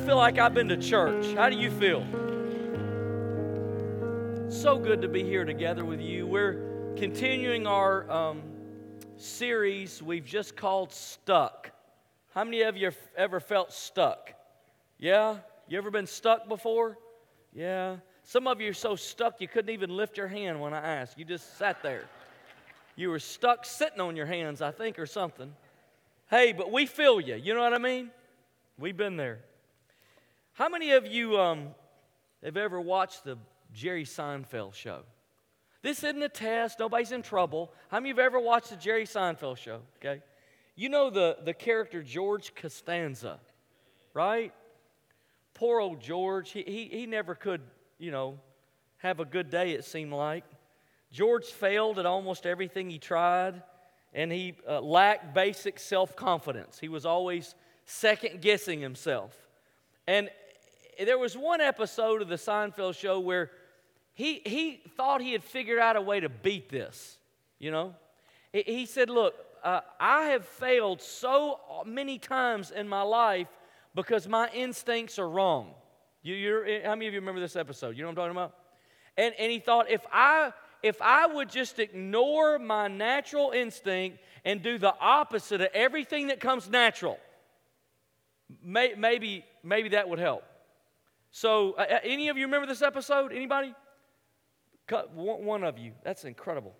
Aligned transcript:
feel 0.00 0.16
like 0.16 0.38
I've 0.38 0.54
been 0.54 0.68
to 0.68 0.78
church. 0.78 1.34
How 1.34 1.50
do 1.50 1.56
you 1.56 1.70
feel? 1.70 2.00
So 4.50 4.78
good 4.78 5.02
to 5.02 5.08
be 5.08 5.22
here 5.22 5.44
together 5.44 5.84
with 5.84 6.00
you. 6.00 6.26
We're 6.26 6.94
continuing 6.96 7.66
our 7.66 8.10
um, 8.10 8.42
series 9.18 10.02
we've 10.02 10.24
just 10.24 10.56
called 10.56 10.90
Stuck. 10.92 11.70
How 12.34 12.44
many 12.44 12.62
of 12.62 12.78
you 12.78 12.86
have 12.86 12.96
ever 13.14 13.40
felt 13.40 13.72
stuck? 13.72 14.32
Yeah? 14.98 15.36
You 15.68 15.76
ever 15.76 15.90
been 15.90 16.06
stuck 16.06 16.48
before? 16.48 16.96
Yeah. 17.52 17.96
Some 18.22 18.46
of 18.46 18.60
you 18.60 18.70
are 18.70 18.74
so 18.74 18.96
stuck 18.96 19.40
you 19.40 19.48
couldn't 19.48 19.72
even 19.72 19.90
lift 19.90 20.16
your 20.16 20.28
hand 20.28 20.60
when 20.60 20.72
I 20.72 20.80
asked. 20.80 21.18
You 21.18 21.26
just 21.26 21.58
sat 21.58 21.82
there. 21.82 22.04
You 22.96 23.10
were 23.10 23.18
stuck 23.18 23.66
sitting 23.66 24.00
on 24.00 24.16
your 24.16 24.26
hands, 24.26 24.62
I 24.62 24.70
think, 24.70 24.98
or 24.98 25.06
something. 25.06 25.52
Hey, 26.30 26.52
but 26.52 26.72
we 26.72 26.86
feel 26.86 27.20
you. 27.20 27.34
You 27.34 27.52
know 27.52 27.60
what 27.60 27.74
I 27.74 27.78
mean? 27.78 28.10
We've 28.78 28.96
been 28.96 29.18
there. 29.18 29.40
How 30.60 30.68
many 30.68 30.90
of 30.90 31.06
you 31.06 31.40
um, 31.40 31.68
have 32.44 32.58
ever 32.58 32.78
watched 32.78 33.24
the 33.24 33.38
Jerry 33.72 34.04
Seinfeld 34.04 34.74
show? 34.74 35.04
This 35.80 36.04
isn't 36.04 36.22
a 36.22 36.28
test. 36.28 36.78
Nobody's 36.78 37.12
in 37.12 37.22
trouble. 37.22 37.72
How 37.90 37.98
many 37.98 38.10
of 38.10 38.18
you 38.18 38.22
have 38.22 38.34
ever 38.34 38.40
watched 38.44 38.68
the 38.68 38.76
Jerry 38.76 39.06
Seinfeld 39.06 39.56
show? 39.56 39.80
Okay. 39.96 40.20
You 40.76 40.90
know 40.90 41.08
the, 41.08 41.38
the 41.46 41.54
character 41.54 42.02
George 42.02 42.54
Costanza, 42.54 43.40
right? 44.12 44.52
Poor 45.54 45.80
old 45.80 46.02
George. 46.02 46.50
He, 46.50 46.62
he, 46.62 46.90
he 46.92 47.06
never 47.06 47.34
could, 47.34 47.62
you 47.98 48.10
know, 48.10 48.38
have 48.98 49.18
a 49.18 49.24
good 49.24 49.48
day, 49.48 49.70
it 49.70 49.86
seemed 49.86 50.12
like. 50.12 50.44
George 51.10 51.46
failed 51.46 51.98
at 51.98 52.04
almost 52.04 52.44
everything 52.44 52.90
he 52.90 52.98
tried, 52.98 53.62
and 54.12 54.30
he 54.30 54.56
uh, 54.68 54.82
lacked 54.82 55.32
basic 55.32 55.78
self 55.78 56.14
confidence. 56.16 56.78
He 56.78 56.90
was 56.90 57.06
always 57.06 57.54
second 57.86 58.42
guessing 58.42 58.82
himself. 58.82 59.34
And 60.06 60.28
there 61.06 61.18
was 61.18 61.36
one 61.36 61.60
episode 61.60 62.22
of 62.22 62.28
the 62.28 62.36
Seinfeld 62.36 62.96
show 62.96 63.20
where 63.20 63.50
he, 64.12 64.42
he 64.44 64.82
thought 64.96 65.20
he 65.20 65.32
had 65.32 65.42
figured 65.42 65.78
out 65.78 65.96
a 65.96 66.00
way 66.00 66.20
to 66.20 66.28
beat 66.28 66.68
this, 66.68 67.16
you 67.58 67.70
know? 67.70 67.94
He 68.52 68.86
said, 68.86 69.08
Look, 69.08 69.34
uh, 69.62 69.80
I 69.98 70.26
have 70.26 70.44
failed 70.44 71.00
so 71.00 71.60
many 71.86 72.18
times 72.18 72.70
in 72.70 72.88
my 72.88 73.02
life 73.02 73.48
because 73.94 74.28
my 74.28 74.48
instincts 74.52 75.18
are 75.18 75.28
wrong. 75.28 75.74
You, 76.22 76.80
how 76.84 76.90
many 76.90 77.06
of 77.06 77.14
you 77.14 77.20
remember 77.20 77.40
this 77.40 77.56
episode? 77.56 77.96
You 77.96 78.02
know 78.02 78.08
what 78.08 78.18
I'm 78.18 78.30
talking 78.30 78.36
about? 78.36 78.54
And, 79.16 79.34
and 79.38 79.50
he 79.50 79.58
thought, 79.58 79.90
if 79.90 80.04
I, 80.12 80.52
if 80.82 81.00
I 81.00 81.26
would 81.26 81.48
just 81.48 81.78
ignore 81.78 82.58
my 82.58 82.88
natural 82.88 83.52
instinct 83.52 84.18
and 84.44 84.62
do 84.62 84.78
the 84.78 84.94
opposite 85.00 85.60
of 85.60 85.68
everything 85.72 86.28
that 86.28 86.40
comes 86.40 86.68
natural, 86.68 87.18
may, 88.62 88.94
maybe, 88.96 89.44
maybe 89.62 89.90
that 89.90 90.08
would 90.08 90.18
help. 90.18 90.44
So, 91.30 91.72
uh, 91.72 91.82
uh 91.82 91.98
any 92.02 92.28
of 92.28 92.36
you 92.36 92.46
remember 92.46 92.66
this 92.66 92.82
episode? 92.82 93.32
Anybody? 93.32 93.74
One 95.14 95.62
of 95.62 95.78
you. 95.78 95.92
That's 96.02 96.24
incredible. 96.24 96.74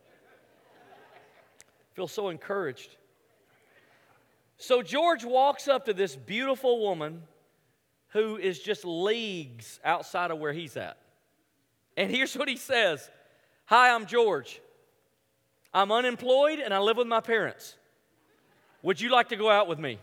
Feel 1.95 2.09
so 2.09 2.29
encouraged. 2.29 2.97
So 4.57 4.83
George 4.83 5.25
walks 5.25 5.69
up 5.69 5.87
to 5.87 5.95
this 5.95 6.17
beautiful 6.17 6.81
woman 6.81 7.23
who 8.09 8.37
is 8.37 8.59
just 8.59 8.85
leagues 8.85 9.81
outside 9.85 10.31
of 10.31 10.39
where 10.39 10.53
he's 10.53 10.77
at. 10.77 10.99
And 11.97 12.11
here's 12.11 12.37
what 12.37 12.49
he 12.49 12.57
says 12.57 13.09
Hi, 13.67 13.95
I'm 13.95 14.07
George. 14.07 14.61
I'm 15.73 15.93
unemployed 15.93 16.59
and 16.59 16.75
I 16.75 16.79
live 16.79 16.97
with 16.97 17.07
my 17.07 17.21
parents. 17.21 17.77
Would 18.83 19.01
you 19.01 19.11
like 19.11 19.29
to 19.29 19.37
go 19.37 19.49
out 19.49 19.69
with 19.69 19.79
me? 19.79 19.99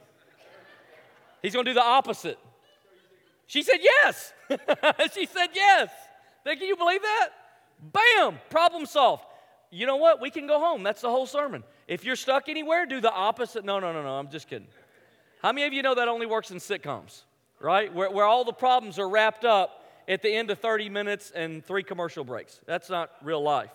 He's 1.42 1.54
going 1.54 1.66
to 1.66 1.72
do 1.72 1.76
the 1.76 1.84
opposite. 1.84 2.40
She 3.48 3.64
said 3.64 3.80
yes. 3.82 4.34
she 5.14 5.26
said 5.26 5.48
yes. 5.54 5.90
Can 6.46 6.62
you 6.62 6.76
believe 6.78 7.02
that? 7.02 7.30
Bam, 7.82 8.40
problem 8.50 8.86
solved. 8.86 9.24
You 9.70 9.86
know 9.86 9.98
what? 9.98 10.22
We 10.22 10.30
can 10.30 10.48
go 10.48 10.60
home. 10.60 10.84
That's 10.84 11.02
the 11.02 11.10
whole 11.10 11.26
sermon. 11.26 11.64
If 11.88 12.06
you're 12.06 12.16
stuck 12.16 12.48
anywhere, 12.48 12.86
do 12.86 13.02
the 13.02 13.12
opposite. 13.12 13.66
No, 13.66 13.80
no, 13.80 13.92
no, 13.92 14.02
no. 14.02 14.10
I'm 14.10 14.30
just 14.30 14.48
kidding. 14.50 14.68
How 15.42 15.52
many 15.52 15.68
of 15.68 15.74
you 15.74 15.82
know 15.82 15.96
that 15.96 16.08
only 16.08 16.26
works 16.26 16.52
in 16.52 16.58
sitcoms, 16.58 17.24
right? 17.60 17.94
Where, 17.94 18.10
where 18.10 18.26
all 18.26 18.44
the 18.44 18.54
problems 18.54 18.98
are 18.98 19.10
wrapped 19.10 19.46
up 19.46 19.84
at 20.08 20.22
the 20.22 20.34
end 20.34 20.50
of 20.50 20.60
30 20.60 20.90
minutes 20.90 21.32
and 21.36 21.64
three 21.66 21.84
commercial 21.84 22.24
breaks. 22.24 22.60
That's 22.66 22.90
not 22.90 23.12
real 23.22 23.42
life. 23.42 23.72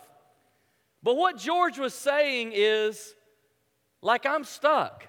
But 1.02 1.16
what 1.16 1.36
George 1.36 1.78
was 1.78 1.94
saying 1.94 2.52
is 2.54 3.14
like, 4.00 4.24
I'm 4.24 4.44
stuck. 4.44 5.08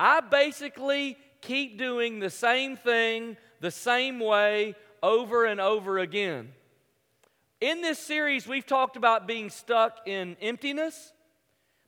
I 0.00 0.20
basically 0.20 1.16
keep 1.40 1.78
doing 1.78 2.20
the 2.20 2.30
same 2.30 2.76
thing 2.76 3.36
the 3.60 3.70
same 3.70 4.20
way 4.20 4.74
over 5.02 5.44
and 5.44 5.60
over 5.60 5.98
again. 5.98 6.52
In 7.60 7.80
this 7.80 7.98
series, 7.98 8.46
we've 8.46 8.66
talked 8.66 8.96
about 8.96 9.26
being 9.26 9.48
stuck 9.48 10.06
in 10.06 10.36
emptiness, 10.42 11.12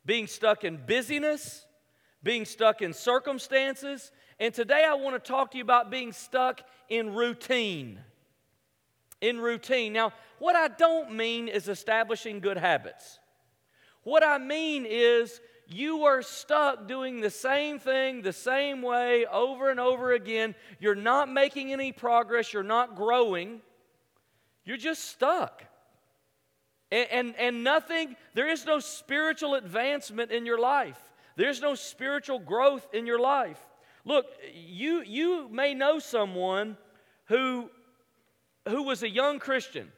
being 0.06 0.26
stuck 0.26 0.64
in 0.64 0.78
busyness, 0.86 1.66
being 2.22 2.44
stuck 2.44 2.80
in 2.80 2.92
circumstances, 2.92 4.10
and 4.40 4.54
today 4.54 4.84
I 4.88 4.94
want 4.94 5.22
to 5.22 5.28
talk 5.32 5.50
to 5.50 5.56
you 5.56 5.62
about 5.62 5.90
being 5.90 6.12
stuck 6.12 6.62
in 6.88 7.14
routine. 7.14 7.98
In 9.20 9.40
routine. 9.40 9.92
Now, 9.92 10.12
what 10.38 10.54
I 10.54 10.68
don't 10.68 11.12
mean 11.12 11.48
is 11.48 11.68
establishing 11.68 12.40
good 12.40 12.56
habits. 12.56 13.18
What 14.04 14.24
I 14.24 14.38
mean 14.38 14.86
is 14.88 15.40
you 15.68 16.04
are 16.04 16.22
stuck 16.22 16.88
doing 16.88 17.20
the 17.20 17.30
same 17.30 17.78
thing 17.78 18.22
the 18.22 18.32
same 18.32 18.80
way 18.80 19.26
over 19.26 19.70
and 19.70 19.78
over 19.78 20.12
again. 20.12 20.54
You're 20.80 20.94
not 20.94 21.30
making 21.30 21.72
any 21.72 21.92
progress, 21.92 22.52
you're 22.52 22.62
not 22.62 22.96
growing, 22.96 23.60
you're 24.64 24.78
just 24.78 25.04
stuck. 25.04 25.62
And, 26.90 27.08
and, 27.10 27.36
and, 27.36 27.64
nothing, 27.64 28.16
there 28.32 28.48
is 28.48 28.64
no 28.64 28.80
spiritual 28.80 29.56
advancement 29.56 30.30
in 30.30 30.46
your 30.46 30.58
life. 30.58 30.98
There's 31.36 31.60
no 31.60 31.74
spiritual 31.74 32.38
growth 32.38 32.88
in 32.94 33.06
your 33.06 33.18
life. 33.18 33.60
Look, 34.06 34.24
you, 34.54 35.02
you 35.02 35.50
may 35.50 35.74
know 35.74 35.98
someone 35.98 36.78
who, 37.26 37.68
who 38.66 38.84
was 38.84 39.02
a 39.02 39.08
young 39.08 39.38
Christian, 39.38 39.92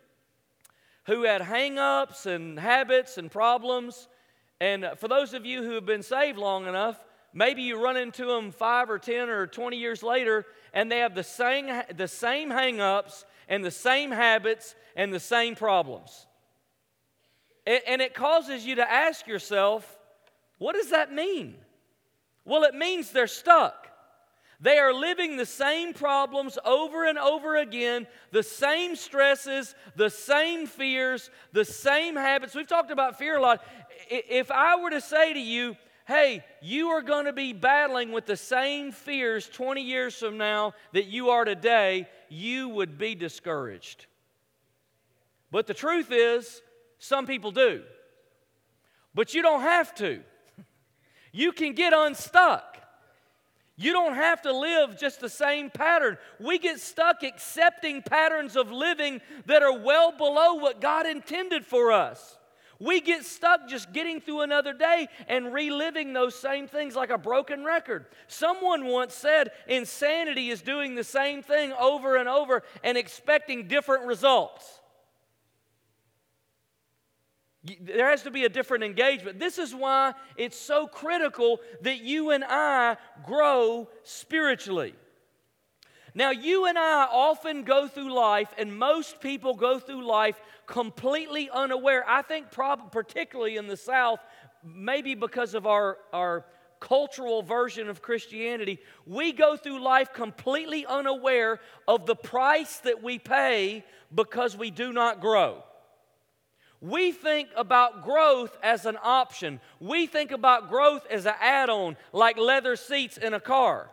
who 1.04 1.22
had 1.22 1.42
hang 1.42 1.78
ups 1.78 2.26
and 2.26 2.58
habits 2.58 3.18
and 3.18 3.30
problems 3.30 4.08
and 4.60 4.86
for 4.96 5.08
those 5.08 5.32
of 5.32 5.46
you 5.46 5.62
who 5.62 5.72
have 5.72 5.86
been 5.86 6.02
saved 6.02 6.38
long 6.38 6.66
enough, 6.66 7.02
maybe 7.32 7.62
you 7.62 7.82
run 7.82 7.96
into 7.96 8.26
them 8.26 8.50
five 8.50 8.90
or 8.90 8.98
10 8.98 9.28
or 9.28 9.46
20 9.46 9.76
years 9.76 10.02
later, 10.02 10.44
and 10.74 10.92
they 10.92 10.98
have 10.98 11.14
the 11.14 11.24
same, 11.24 11.70
the 11.96 12.08
same 12.08 12.50
hang 12.50 12.80
ups 12.80 13.24
and 13.48 13.64
the 13.64 13.70
same 13.70 14.10
habits 14.10 14.74
and 14.94 15.12
the 15.12 15.20
same 15.20 15.54
problems. 15.54 16.26
And, 17.66 17.80
and 17.86 18.02
it 18.02 18.14
causes 18.14 18.66
you 18.66 18.76
to 18.76 18.90
ask 18.90 19.26
yourself, 19.26 19.98
what 20.58 20.74
does 20.74 20.90
that 20.90 21.12
mean? 21.12 21.56
Well, 22.44 22.64
it 22.64 22.74
means 22.74 23.10
they're 23.10 23.26
stuck. 23.26 23.89
They 24.60 24.78
are 24.78 24.92
living 24.92 25.36
the 25.36 25.46
same 25.46 25.94
problems 25.94 26.58
over 26.64 27.06
and 27.06 27.18
over 27.18 27.56
again, 27.56 28.06
the 28.30 28.42
same 28.42 28.94
stresses, 28.94 29.74
the 29.96 30.10
same 30.10 30.66
fears, 30.66 31.30
the 31.52 31.64
same 31.64 32.14
habits. 32.14 32.54
We've 32.54 32.66
talked 32.66 32.90
about 32.90 33.18
fear 33.18 33.38
a 33.38 33.40
lot. 33.40 33.64
If 34.10 34.50
I 34.50 34.76
were 34.76 34.90
to 34.90 35.00
say 35.00 35.32
to 35.32 35.40
you, 35.40 35.76
hey, 36.06 36.44
you 36.60 36.88
are 36.88 37.00
going 37.00 37.24
to 37.24 37.32
be 37.32 37.54
battling 37.54 38.12
with 38.12 38.26
the 38.26 38.36
same 38.36 38.92
fears 38.92 39.48
20 39.48 39.80
years 39.80 40.14
from 40.16 40.36
now 40.36 40.74
that 40.92 41.06
you 41.06 41.30
are 41.30 41.46
today, 41.46 42.06
you 42.28 42.68
would 42.68 42.98
be 42.98 43.14
discouraged. 43.14 44.06
But 45.50 45.66
the 45.66 45.74
truth 45.74 46.08
is, 46.10 46.60
some 46.98 47.26
people 47.26 47.50
do. 47.50 47.82
But 49.14 49.32
you 49.32 49.40
don't 49.40 49.62
have 49.62 49.94
to. 49.96 50.20
You 51.32 51.52
can 51.52 51.74
get 51.74 51.92
unstuck. 51.92 52.69
You 53.80 53.94
don't 53.94 54.14
have 54.14 54.42
to 54.42 54.52
live 54.52 54.98
just 54.98 55.20
the 55.20 55.30
same 55.30 55.70
pattern. 55.70 56.18
We 56.38 56.58
get 56.58 56.80
stuck 56.80 57.22
accepting 57.22 58.02
patterns 58.02 58.54
of 58.54 58.70
living 58.70 59.22
that 59.46 59.62
are 59.62 59.72
well 59.72 60.12
below 60.12 60.56
what 60.56 60.82
God 60.82 61.06
intended 61.06 61.64
for 61.64 61.90
us. 61.90 62.36
We 62.78 63.00
get 63.00 63.24
stuck 63.24 63.68
just 63.68 63.90
getting 63.94 64.20
through 64.20 64.42
another 64.42 64.74
day 64.74 65.08
and 65.28 65.54
reliving 65.54 66.12
those 66.12 66.34
same 66.34 66.68
things 66.68 66.94
like 66.94 67.08
a 67.08 67.16
broken 67.16 67.64
record. 67.64 68.04
Someone 68.28 68.84
once 68.84 69.14
said 69.14 69.50
insanity 69.66 70.50
is 70.50 70.60
doing 70.60 70.94
the 70.94 71.02
same 71.02 71.42
thing 71.42 71.72
over 71.72 72.16
and 72.16 72.28
over 72.28 72.62
and 72.84 72.98
expecting 72.98 73.66
different 73.66 74.04
results. 74.04 74.79
There 77.62 78.08
has 78.08 78.22
to 78.22 78.30
be 78.30 78.44
a 78.44 78.48
different 78.48 78.84
engagement. 78.84 79.38
This 79.38 79.58
is 79.58 79.74
why 79.74 80.14
it's 80.36 80.56
so 80.56 80.86
critical 80.86 81.60
that 81.82 82.00
you 82.00 82.30
and 82.30 82.42
I 82.46 82.96
grow 83.26 83.88
spiritually. 84.02 84.94
Now, 86.14 86.30
you 86.30 86.66
and 86.66 86.78
I 86.78 87.06
often 87.10 87.62
go 87.62 87.86
through 87.86 88.12
life, 88.12 88.48
and 88.58 88.76
most 88.76 89.20
people 89.20 89.54
go 89.54 89.78
through 89.78 90.06
life 90.06 90.40
completely 90.66 91.50
unaware. 91.50 92.04
I 92.08 92.22
think, 92.22 92.50
probably, 92.50 92.88
particularly 92.90 93.56
in 93.56 93.68
the 93.68 93.76
South, 93.76 94.20
maybe 94.64 95.14
because 95.14 95.54
of 95.54 95.66
our, 95.66 95.98
our 96.12 96.46
cultural 96.80 97.42
version 97.42 97.88
of 97.88 98.02
Christianity, 98.02 98.80
we 99.06 99.32
go 99.32 99.56
through 99.56 99.82
life 99.82 100.12
completely 100.12 100.86
unaware 100.86 101.60
of 101.86 102.06
the 102.06 102.16
price 102.16 102.78
that 102.78 103.02
we 103.02 103.18
pay 103.18 103.84
because 104.12 104.56
we 104.56 104.70
do 104.70 104.92
not 104.92 105.20
grow. 105.20 105.62
We 106.80 107.12
think 107.12 107.50
about 107.56 108.04
growth 108.04 108.56
as 108.62 108.86
an 108.86 108.96
option. 109.02 109.60
We 109.80 110.06
think 110.06 110.30
about 110.30 110.70
growth 110.70 111.06
as 111.10 111.26
an 111.26 111.34
add 111.40 111.68
on, 111.68 111.96
like 112.12 112.38
leather 112.38 112.74
seats 112.76 113.18
in 113.18 113.34
a 113.34 113.40
car. 113.40 113.90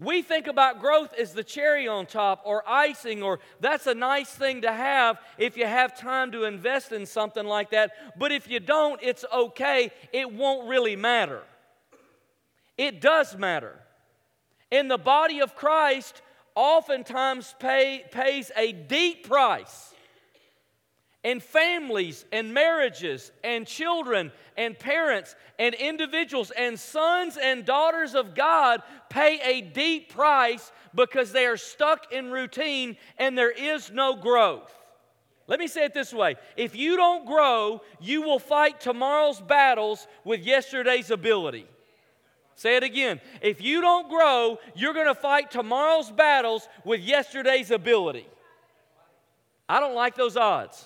We 0.00 0.22
think 0.22 0.46
about 0.46 0.80
growth 0.80 1.12
as 1.14 1.32
the 1.32 1.42
cherry 1.42 1.88
on 1.88 2.06
top 2.06 2.42
or 2.44 2.62
icing, 2.68 3.22
or 3.22 3.40
that's 3.60 3.86
a 3.86 3.94
nice 3.94 4.30
thing 4.30 4.62
to 4.62 4.72
have 4.72 5.18
if 5.38 5.56
you 5.56 5.66
have 5.66 5.98
time 5.98 6.30
to 6.32 6.44
invest 6.44 6.92
in 6.92 7.04
something 7.06 7.44
like 7.44 7.70
that. 7.70 7.92
But 8.16 8.30
if 8.30 8.48
you 8.48 8.60
don't, 8.60 9.00
it's 9.02 9.24
okay. 9.32 9.90
It 10.12 10.32
won't 10.32 10.68
really 10.68 10.94
matter. 10.94 11.42
It 12.76 13.00
does 13.00 13.36
matter. 13.36 13.76
In 14.70 14.86
the 14.86 14.98
body 14.98 15.40
of 15.40 15.56
Christ, 15.56 16.22
oftentimes 16.54 17.54
pay, 17.58 18.04
pays 18.12 18.52
a 18.56 18.72
deep 18.72 19.26
price 19.26 19.94
and 21.24 21.42
families 21.42 22.24
and 22.32 22.54
marriages 22.54 23.32
and 23.42 23.66
children 23.66 24.30
and 24.56 24.78
parents 24.78 25.34
and 25.58 25.74
individuals 25.74 26.50
and 26.52 26.78
sons 26.78 27.36
and 27.36 27.64
daughters 27.64 28.14
of 28.14 28.34
God 28.34 28.82
pay 29.10 29.40
a 29.42 29.60
deep 29.60 30.12
price 30.12 30.70
because 30.94 31.32
they 31.32 31.46
are 31.46 31.56
stuck 31.56 32.12
in 32.12 32.30
routine 32.30 32.96
and 33.18 33.36
there 33.36 33.50
is 33.50 33.90
no 33.90 34.14
growth. 34.14 34.72
Let 35.48 35.58
me 35.58 35.66
say 35.66 35.84
it 35.84 35.94
this 35.94 36.12
way 36.12 36.36
if 36.56 36.76
you 36.76 36.96
don't 36.96 37.26
grow, 37.26 37.82
you 38.00 38.22
will 38.22 38.38
fight 38.38 38.80
tomorrow's 38.80 39.40
battles 39.40 40.06
with 40.24 40.40
yesterday's 40.40 41.10
ability. 41.10 41.66
Say 42.54 42.76
it 42.76 42.82
again. 42.82 43.20
If 43.40 43.60
you 43.62 43.80
don't 43.80 44.08
grow, 44.08 44.58
you're 44.74 44.92
going 44.92 45.06
to 45.06 45.14
fight 45.14 45.50
tomorrow's 45.50 46.10
battles 46.10 46.68
with 46.84 47.00
yesterday's 47.00 47.70
ability. 47.70 48.26
I 49.68 49.78
don't 49.78 49.94
like 49.94 50.16
those 50.16 50.36
odds. 50.36 50.84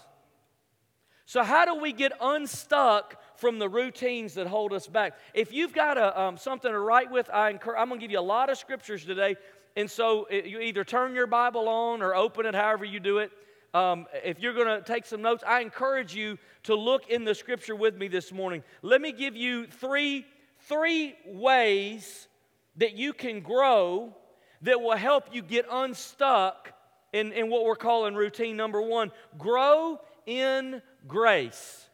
So, 1.33 1.43
how 1.43 1.65
do 1.65 1.75
we 1.75 1.95
get 1.95 2.13
unstuck 2.21 3.17
from 3.37 3.59
the 3.59 3.67
routines 3.67 4.35
that 4.35 4.47
hold 4.47 4.75
us 4.75 4.87
back? 4.87 5.15
If 5.33 5.51
you've 5.51 5.73
got 5.73 5.97
a, 5.97 6.21
um, 6.21 6.37
something 6.37 6.71
to 6.71 6.79
write 6.79 7.11
with, 7.11 7.31
I 7.33 7.49
encourage, 7.49 7.79
I'm 7.81 7.89
going 7.89 8.01
to 8.01 8.05
give 8.05 8.11
you 8.11 8.19
a 8.19 8.21
lot 8.21 8.51
of 8.51 8.59
scriptures 8.59 9.03
today. 9.03 9.37
And 9.75 9.91
so, 9.91 10.27
it, 10.27 10.45
you 10.45 10.61
either 10.61 10.85
turn 10.85 11.15
your 11.15 11.27
Bible 11.27 11.71
on 11.71 12.03
or 12.03 12.15
open 12.15 12.45
it, 12.45 12.55
however 12.55 12.85
you 12.85 13.01
do 13.01 13.17
it. 13.17 13.31
Um, 13.73 14.05
if 14.23 14.41
you're 14.41 14.53
going 14.53 14.67
to 14.67 14.83
take 14.83 15.07
some 15.07 15.23
notes, 15.23 15.43
I 15.47 15.63
encourage 15.63 16.15
you 16.15 16.37
to 16.65 16.75
look 16.75 17.09
in 17.09 17.25
the 17.25 17.35
scripture 17.35 17.77
with 17.77 17.97
me 17.97 18.09
this 18.09 18.31
morning. 18.31 18.63
Let 18.83 19.01
me 19.01 19.11
give 19.11 19.35
you 19.35 19.67
three, 19.69 20.27
three 20.69 21.15
ways 21.25 22.29
that 22.77 22.93
you 22.93 23.15
can 23.15 23.41
grow 23.41 24.15
that 24.61 24.83
will 24.83 24.99
help 24.99 25.35
you 25.35 25.41
get 25.41 25.65
unstuck 25.73 26.75
in, 27.15 27.33
in 27.33 27.49
what 27.49 27.65
we're 27.65 27.75
calling 27.75 28.15
routine 28.15 28.55
number 28.55 28.83
one. 28.83 29.11
Grow 29.39 29.99
in 30.27 30.83
grace. 31.07 31.87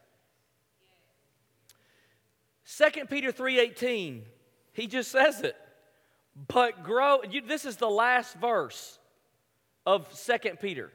2 2.65 3.07
Peter 3.07 3.31
3:18, 3.31 4.23
he 4.73 4.87
just 4.87 5.11
says 5.11 5.41
it. 5.41 5.55
But 6.47 6.83
grow, 6.83 7.23
you, 7.23 7.41
this 7.41 7.65
is 7.65 7.77
the 7.77 7.89
last 7.89 8.35
verse 8.35 8.97
of 9.85 10.07
2 10.25 10.55
Peter, 10.61 10.91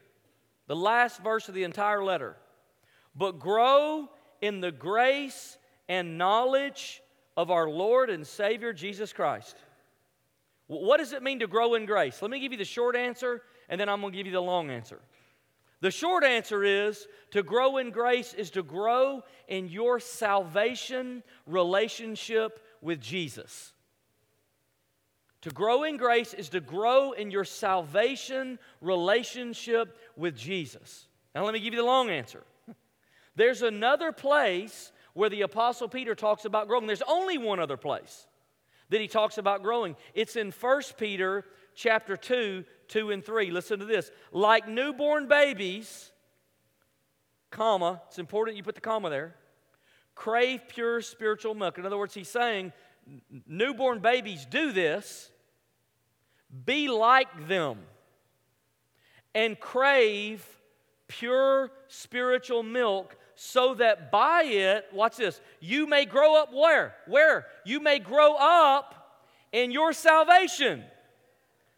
the 0.66 0.76
last 0.76 1.22
verse 1.22 1.49
of 1.49 1.55
the 1.55 1.64
entire 1.64 2.02
letter. 2.02 2.37
But 3.14 3.38
grow 3.38 4.08
in 4.40 4.60
the 4.60 4.72
grace 4.72 5.58
and 5.88 6.17
knowledge 6.17 7.02
of 7.37 7.50
our 7.50 7.69
Lord 7.69 8.10
and 8.10 8.26
Savior 8.26 8.72
Jesus 8.72 9.12
Christ. 9.12 9.56
What 10.67 10.96
does 10.96 11.12
it 11.12 11.22
mean 11.22 11.40
to 11.40 11.46
grow 11.46 11.75
in 11.75 11.84
grace? 11.84 12.22
Let 12.22 12.31
me 12.31 12.40
give 12.40 12.52
you 12.52 12.58
the 12.58 12.64
short 12.64 12.96
answer, 12.96 13.43
and 13.69 13.78
then 13.78 13.88
I'm 13.88 14.00
going 14.00 14.12
to 14.12 14.17
give 14.17 14.26
you 14.26 14.32
the 14.32 14.40
long 14.40 14.70
answer. 14.70 15.00
The 15.84 15.90
short 15.90 16.25
answer 16.25 16.64
is 16.64 17.06
to 17.32 17.42
grow 17.42 17.76
in 17.76 17.90
grace 17.90 18.32
is 18.32 18.52
to 18.52 18.62
grow 18.62 19.22
in 19.48 19.69
your 19.69 20.00
salvation 20.00 21.22
relationship 21.46 22.58
with 22.81 23.02
Jesus. 23.02 23.75
To 25.42 25.50
grow 25.50 25.82
in 25.82 25.98
grace 25.98 26.32
is 26.32 26.48
to 26.48 26.62
grow 26.62 27.12
in 27.12 27.31
your 27.31 27.44
salvation 27.44 28.58
relationship 28.81 29.98
with 30.16 30.34
Jesus. 30.34 31.06
Now, 31.34 31.44
let 31.44 31.52
me 31.52 31.60
give 31.60 31.75
you 31.75 31.81
the 31.81 31.86
long 31.86 32.08
answer. 32.08 32.44
There's 33.36 33.60
another 33.60 34.10
place 34.10 34.90
where 35.12 35.28
the 35.28 35.42
Apostle 35.42 35.90
Peter 35.90 36.14
talks 36.14 36.46
about 36.46 36.66
growing. 36.66 36.86
There's 36.86 37.02
only 37.02 37.36
one 37.36 37.60
other 37.60 37.76
place 37.76 38.26
that 38.88 39.02
he 39.02 39.06
talks 39.06 39.36
about 39.36 39.62
growing. 39.62 39.96
It's 40.14 40.36
in 40.36 40.50
1 40.50 40.82
Peter 40.96 41.44
chapter 41.75 42.16
2, 42.16 42.64
2 42.88 43.10
and 43.10 43.25
3. 43.25 43.50
Listen 43.50 43.78
to 43.78 43.84
this. 43.84 44.10
Like 44.32 44.69
newborn 44.69 45.28
babies, 45.28 46.12
comma, 47.50 48.02
it's 48.08 48.19
important 48.19 48.56
you 48.56 48.62
put 48.62 48.75
the 48.75 48.81
comma 48.81 49.10
there, 49.10 49.34
crave 50.14 50.62
pure 50.69 51.00
spiritual 51.00 51.54
milk. 51.54 51.78
In 51.78 51.86
other 51.86 51.98
words, 51.98 52.14
he's 52.14 52.28
saying 52.28 52.72
newborn 53.46 54.00
babies 54.00 54.46
do 54.46 54.72
this, 54.72 55.31
be 56.64 56.88
like 56.88 57.48
them, 57.48 57.78
and 59.34 59.58
crave 59.58 60.46
pure 61.08 61.70
spiritual 61.88 62.62
milk 62.62 63.16
so 63.34 63.75
that 63.75 64.10
by 64.10 64.44
it, 64.44 64.86
watch 64.92 65.16
this, 65.16 65.40
you 65.60 65.86
may 65.86 66.04
grow 66.04 66.40
up 66.40 66.52
where? 66.52 66.94
Where? 67.06 67.46
You 67.64 67.81
may 67.81 67.98
grow 67.98 68.34
up 68.34 69.20
in 69.52 69.70
your 69.70 69.92
salvation. 69.92 70.84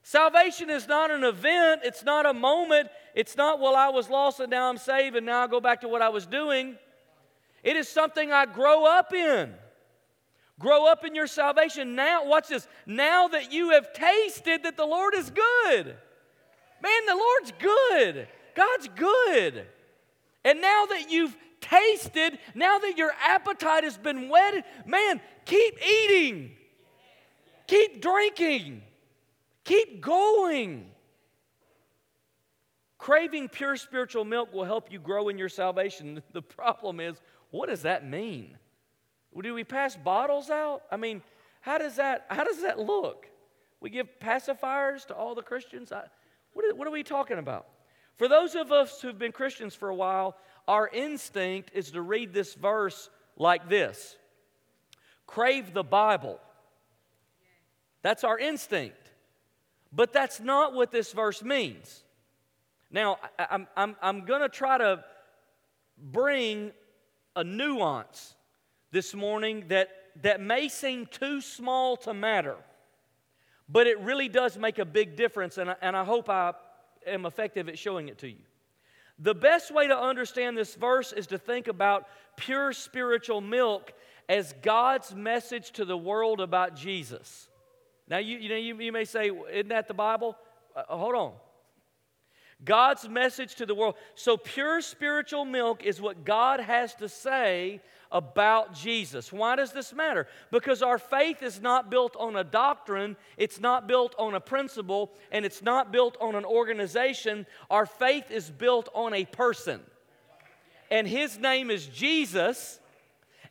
Salvation 0.07 0.71
is 0.71 0.87
not 0.87 1.11
an 1.11 1.25
event, 1.25 1.81
it's 1.83 2.05
not 2.05 2.27
a 2.27 2.33
moment, 2.33 2.91
it's 3.13 3.37
not, 3.37 3.59
well, 3.59 3.75
I 3.75 3.89
was 3.89 4.09
lost 4.09 4.39
and 4.39 4.49
now 4.49 4.71
I'm 4.71 4.77
saved 4.79 5.17
and 5.17 5.27
now 5.27 5.43
I 5.43 5.49
go 5.49 5.61
back 5.61 5.81
to 5.81 5.89
what 5.89 6.01
I 6.01 6.11
was 6.11 6.27
doing. 6.27 6.77
It 7.65 7.77
is 7.77 7.89
something 7.89 8.31
I 8.31 8.47
grow 8.47 8.87
up 8.87 9.13
in. 9.13 9.53
Grow 10.61 10.87
up 10.87 11.05
in 11.05 11.17
your 11.17 11.27
salvation. 11.27 11.97
Now, 11.97 12.25
watch 12.25 12.47
this. 12.47 12.69
Now 12.87 13.27
that 13.27 13.53
you 13.53 13.71
have 13.71 13.93
tasted 13.95 14.63
that 14.63 14.77
the 14.77 14.87
Lord 14.87 15.15
is 15.17 15.29
good. 15.29 15.97
Man, 16.81 17.07
the 17.09 17.17
Lord's 17.17 17.53
good. 17.59 18.29
God's 18.55 18.89
good. 18.95 19.67
And 20.45 20.61
now 20.61 20.87
that 20.87 21.11
you've 21.11 21.37
tasted, 21.61 22.39
now 22.55 22.79
that 22.79 22.97
your 22.97 23.11
appetite 23.27 23.83
has 23.83 23.99
been 23.99 24.29
whetted, 24.29 24.63
man, 24.87 25.21
keep 25.47 25.85
eating. 25.85 26.53
Keep 27.67 28.01
drinking. 28.01 28.83
Keep 29.67 30.01
going. 30.01 30.87
Craving 32.99 33.49
pure 33.49 33.77
spiritual 33.77 34.25
milk 34.25 34.55
will 34.55 34.65
help 34.65 34.93
you 34.93 35.01
grow 35.01 35.29
in 35.29 35.39
your 35.39 35.49
salvation. 35.49 36.23
The 36.33 36.41
problem 36.41 37.01
is, 37.01 37.21
what 37.51 37.69
does 37.69 37.83
that 37.83 38.09
mean? 38.09 38.57
Do 39.43 39.53
we 39.53 39.65
pass 39.65 39.97
bottles 39.97 40.51
out? 40.51 40.83
I 40.91 40.97
mean, 40.97 41.21
how 41.61 41.79
does 41.79 41.97
that, 41.97 42.27
how 42.31 42.45
does 42.45 42.63
that 42.63 42.79
look? 42.79 43.27
We 43.81 43.91
give 43.91 44.07
pacifiers 44.21 45.05
to 45.07 45.15
all 45.15 45.35
the 45.35 45.43
Christians? 45.43 45.91
I, 45.91 46.05
what, 46.53 46.65
are, 46.65 46.75
what 46.75 46.87
are 46.87 46.93
we 46.93 47.03
talking 47.03 47.39
about? 47.39 47.67
For 48.17 48.29
those 48.29 48.55
of 48.55 48.71
us 48.71 49.03
who've 49.03 49.19
been 49.19 49.33
Christians 49.33 49.75
for 49.75 49.89
a 49.89 49.95
while, 49.95 50.37
our 50.69 50.89
instinct 50.89 51.73
is 51.75 51.91
to 51.91 52.01
read 52.01 52.33
this 52.33 52.55
verse 52.55 53.11
like 53.37 53.69
this 53.69 54.17
Crave 55.27 55.75
the 55.75 55.83
Bible. 55.83 56.39
That's 58.03 58.23
our 58.23 58.39
instinct. 58.39 59.06
But 59.93 60.13
that's 60.13 60.41
not 60.41 60.75
what 60.75 60.91
this 60.91 61.13
verse 61.13 61.43
means. 61.43 62.03
Now, 62.91 63.19
I'm, 63.39 63.67
I'm, 63.77 63.97
I'm 64.03 64.25
going 64.25 64.43
to 64.43 64.49
try 64.49 64.79
to 64.79 65.05
bring 65.99 66.73
a 67.35 67.45
nuance 67.45 68.35
this 68.91 69.15
morning 69.15 69.65
that, 69.69 69.89
that 70.23 70.41
may 70.41 70.69
seem 70.69 71.07
too 71.07 71.41
small 71.41 71.97
to 71.99 72.15
matter, 72.15 72.57
but 73.69 73.87
it 73.87 73.99
really 74.01 74.29
does 74.29 74.57
make 74.57 74.79
a 74.79 74.85
big 74.85 75.17
difference, 75.17 75.59
and 75.59 75.71
I, 75.71 75.77
and 75.83 75.97
I 75.97 76.05
hope 76.05 76.31
I 76.31 76.55
am 77.07 77.27
effective 77.27 77.69
at 77.69 77.79
showing 77.79 78.09
it 78.09 78.19
to 78.19 78.29
you. 78.29 78.43
The 79.19 79.35
best 79.35 79.73
way 79.73 79.89
to 79.89 79.99
understand 79.99 80.57
this 80.57 80.75
verse 80.75 81.13
is 81.13 81.27
to 81.29 81.39
think 81.39 81.69
about 81.69 82.07
pure 82.37 82.73
spiritual 82.73 83.41
milk 83.41 83.93
as 84.29 84.55
God's 84.63 85.15
message 85.15 85.73
to 85.73 85.85
the 85.85 85.97
world 85.97 86.41
about 86.41 86.77
Jesus. 86.77 87.49
Now, 88.09 88.19
you, 88.19 88.39
you, 88.39 88.49
know, 88.49 88.57
you, 88.57 88.79
you 88.81 88.93
may 88.93 89.05
say, 89.05 89.31
isn't 89.53 89.69
that 89.69 89.89
the 89.89 89.95
Bible? 89.95 90.37
Uh, 90.75 90.83
uh, 90.89 90.97
hold 90.97 91.15
on. 91.15 91.33
God's 92.65 93.09
message 93.09 93.57
to 93.57 93.67
the 93.67 93.75
world. 93.75 93.97
So, 94.15 94.37
pure 94.37 94.81
spiritual 94.81 95.45
milk 95.45 95.85
is 95.85 96.01
what 96.01 96.25
God 96.25 96.61
has 96.61 96.95
to 96.97 97.09
say 97.09 97.83
about 98.11 98.73
Jesus. 98.73 99.31
Why 99.31 99.57
does 99.57 99.73
this 99.73 99.93
matter? 99.93 100.27
Because 100.51 100.83
our 100.83 100.99
faith 100.99 101.43
is 101.43 101.61
not 101.61 101.91
built 101.91 102.17
on 102.17 102.37
a 102.37 102.45
doctrine, 102.45 103.17
it's 103.37 103.61
not 103.61 103.87
built 103.87 104.15
on 104.19 104.35
a 104.35 104.41
principle, 104.41 105.13
and 105.31 105.45
it's 105.45 105.61
not 105.61 105.93
built 105.93 106.17
on 106.19 106.35
an 106.35 106.47
organization. 106.47 107.45
Our 107.69 107.85
faith 107.85 108.31
is 108.31 108.51
built 108.51 108.89
on 108.95 109.13
a 109.13 109.27
person. 109.27 109.81
And 110.91 111.07
his 111.07 111.39
name 111.39 111.71
is 111.71 111.87
Jesus. 111.87 112.81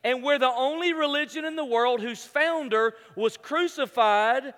And 0.06 0.22
we're 0.22 0.38
the 0.38 0.54
only 0.54 0.94
religion 0.94 1.46
in 1.46 1.56
the 1.56 1.66
world 1.66 2.00
whose 2.00 2.24
founder 2.24 2.94
was 3.16 3.38
crucified, 3.38 4.54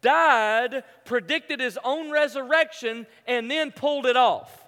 died, 0.00 0.84
predicted 1.04 1.58
his 1.58 1.76
own 1.82 2.12
resurrection, 2.12 3.08
and 3.26 3.50
then 3.50 3.72
pulled 3.72 4.06
it 4.06 4.16
off. 4.16 4.64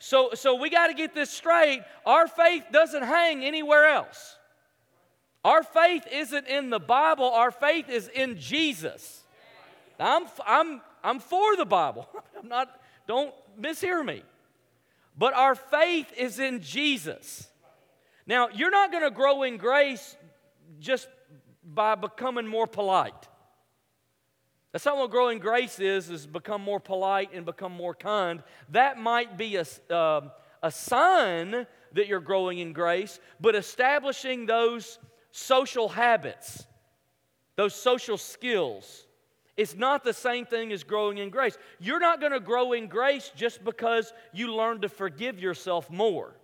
So, 0.00 0.30
so 0.34 0.56
we 0.56 0.70
got 0.70 0.88
to 0.88 0.94
get 0.94 1.14
this 1.14 1.30
straight. 1.30 1.82
Our 2.04 2.26
faith 2.26 2.64
doesn't 2.72 3.04
hang 3.04 3.44
anywhere 3.44 3.86
else. 3.86 4.36
Our 5.44 5.62
faith 5.62 6.08
isn't 6.10 6.48
in 6.48 6.70
the 6.70 6.80
Bible, 6.80 7.30
our 7.30 7.52
faith 7.52 7.88
is 7.88 8.08
in 8.08 8.40
Jesus. 8.40 9.22
I'm, 10.00 10.24
I'm, 10.44 10.80
I'm 11.04 11.20
for 11.20 11.54
the 11.54 11.64
Bible. 11.64 12.08
I'm 12.42 12.48
not, 12.48 12.80
don't 13.06 13.32
mishear 13.60 14.04
me. 14.04 14.24
But 15.16 15.32
our 15.34 15.54
faith 15.54 16.12
is 16.16 16.40
in 16.40 16.60
Jesus. 16.60 17.46
Now, 18.26 18.48
you're 18.48 18.70
not 18.70 18.90
going 18.90 19.04
to 19.04 19.10
grow 19.10 19.42
in 19.42 19.56
grace 19.56 20.16
just 20.78 21.08
by 21.64 21.94
becoming 21.94 22.46
more 22.46 22.66
polite. 22.66 23.28
That's 24.72 24.84
not 24.86 24.96
what 24.96 25.10
growing 25.10 25.38
grace 25.38 25.78
is, 25.78 26.10
is 26.10 26.26
become 26.26 26.60
more 26.60 26.80
polite 26.80 27.30
and 27.32 27.46
become 27.46 27.72
more 27.72 27.94
kind. 27.94 28.42
That 28.70 28.98
might 28.98 29.38
be 29.38 29.56
a, 29.56 29.64
uh, 29.94 30.28
a 30.62 30.70
sign 30.70 31.66
that 31.92 32.08
you're 32.08 32.20
growing 32.20 32.58
in 32.58 32.72
grace, 32.72 33.20
but 33.40 33.54
establishing 33.54 34.46
those 34.46 34.98
social 35.30 35.88
habits, 35.88 36.66
those 37.54 37.74
social 37.74 38.18
skills, 38.18 39.06
it's 39.56 39.76
not 39.76 40.02
the 40.02 40.12
same 40.12 40.44
thing 40.44 40.72
as 40.72 40.82
growing 40.82 41.18
in 41.18 41.30
grace. 41.30 41.56
You're 41.78 42.00
not 42.00 42.18
going 42.18 42.32
to 42.32 42.40
grow 42.40 42.72
in 42.72 42.88
grace 42.88 43.30
just 43.36 43.62
because 43.64 44.12
you 44.32 44.52
learn 44.52 44.80
to 44.80 44.88
forgive 44.88 45.38
yourself 45.38 45.88
more. 45.88 46.34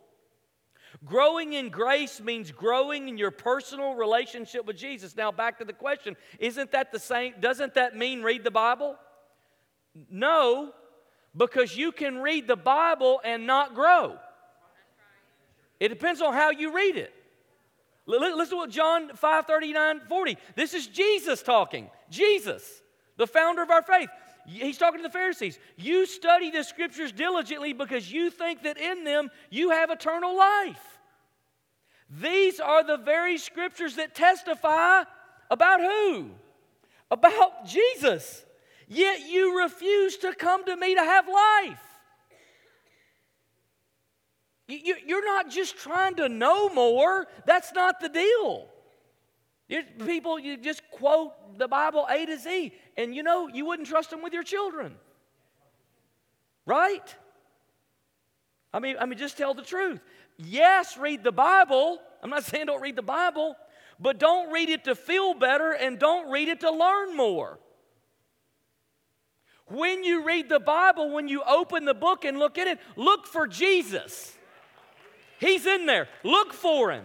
Growing 1.04 1.52
in 1.52 1.68
grace 1.68 2.20
means 2.20 2.50
growing 2.50 3.08
in 3.08 3.16
your 3.16 3.30
personal 3.30 3.94
relationship 3.94 4.66
with 4.66 4.76
Jesus. 4.76 5.16
Now, 5.16 5.32
back 5.32 5.58
to 5.58 5.64
the 5.64 5.72
question 5.72 6.16
isn't 6.38 6.72
that 6.72 6.92
the 6.92 6.98
same? 6.98 7.34
Doesn't 7.40 7.74
that 7.74 7.96
mean 7.96 8.22
read 8.22 8.44
the 8.44 8.50
Bible? 8.50 8.96
No, 10.10 10.72
because 11.36 11.76
you 11.76 11.92
can 11.92 12.18
read 12.18 12.46
the 12.46 12.56
Bible 12.56 13.20
and 13.24 13.46
not 13.46 13.74
grow. 13.74 14.16
It 15.78 15.88
depends 15.88 16.20
on 16.20 16.34
how 16.34 16.50
you 16.50 16.74
read 16.74 16.96
it. 16.96 17.12
Listen 18.06 18.50
to 18.50 18.56
what 18.56 18.70
John 18.70 19.14
5 19.14 19.46
39 19.46 20.00
40. 20.08 20.36
This 20.56 20.74
is 20.74 20.86
Jesus 20.86 21.42
talking. 21.42 21.88
Jesus, 22.10 22.82
the 23.16 23.26
founder 23.26 23.62
of 23.62 23.70
our 23.70 23.82
faith. 23.82 24.08
He's 24.46 24.78
talking 24.78 24.98
to 24.98 25.02
the 25.02 25.10
Pharisees. 25.10 25.58
You 25.76 26.06
study 26.06 26.50
the 26.50 26.64
scriptures 26.64 27.12
diligently 27.12 27.72
because 27.72 28.10
you 28.12 28.30
think 28.30 28.62
that 28.62 28.78
in 28.78 29.04
them 29.04 29.30
you 29.50 29.70
have 29.70 29.90
eternal 29.90 30.36
life. 30.36 30.98
These 32.10 32.58
are 32.58 32.84
the 32.84 32.96
very 32.96 33.38
scriptures 33.38 33.96
that 33.96 34.14
testify 34.14 35.04
about 35.50 35.80
who? 35.80 36.30
About 37.10 37.66
Jesus. 37.66 38.44
Yet 38.88 39.28
you 39.28 39.60
refuse 39.60 40.16
to 40.18 40.34
come 40.34 40.64
to 40.64 40.76
me 40.76 40.96
to 40.96 41.00
have 41.00 41.28
life. 41.28 41.80
You're 44.66 45.24
not 45.24 45.50
just 45.50 45.76
trying 45.78 46.16
to 46.16 46.28
know 46.28 46.68
more, 46.68 47.26
that's 47.46 47.72
not 47.72 48.00
the 48.00 48.08
deal. 48.08 48.68
People, 50.04 50.38
you 50.38 50.56
just 50.56 50.82
quote 50.90 51.58
the 51.58 51.68
Bible 51.68 52.06
A 52.10 52.26
to 52.26 52.38
Z, 52.38 52.72
and 53.00 53.14
you 53.14 53.22
know, 53.22 53.48
you 53.48 53.64
wouldn't 53.64 53.88
trust 53.88 54.10
them 54.10 54.22
with 54.22 54.32
your 54.32 54.42
children. 54.42 54.94
Right? 56.66 57.14
I 58.72 58.78
mean, 58.78 58.96
I 59.00 59.06
mean, 59.06 59.18
just 59.18 59.38
tell 59.38 59.54
the 59.54 59.62
truth. 59.62 60.00
Yes, 60.36 60.96
read 60.96 61.24
the 61.24 61.32
Bible. 61.32 61.98
I'm 62.22 62.30
not 62.30 62.44
saying 62.50 62.66
don't 62.66 62.82
read 62.82 62.96
the 62.96 63.02
Bible, 63.02 63.56
but 63.98 64.18
don't 64.18 64.52
read 64.52 64.68
it 64.68 64.84
to 64.84 64.94
feel 64.94 65.34
better 65.34 65.72
and 65.72 65.98
don't 65.98 66.30
read 66.30 66.48
it 66.48 66.60
to 66.60 66.70
learn 66.70 67.16
more. 67.16 67.58
When 69.66 70.02
you 70.02 70.24
read 70.24 70.48
the 70.48 70.60
Bible, 70.60 71.12
when 71.12 71.28
you 71.28 71.42
open 71.44 71.84
the 71.84 71.94
book 71.94 72.24
and 72.24 72.38
look 72.38 72.58
at 72.58 72.66
it, 72.66 72.78
look 72.96 73.26
for 73.26 73.46
Jesus. 73.46 74.36
He's 75.38 75.64
in 75.64 75.86
there. 75.86 76.08
Look 76.24 76.52
for 76.52 76.90
him. 76.90 77.04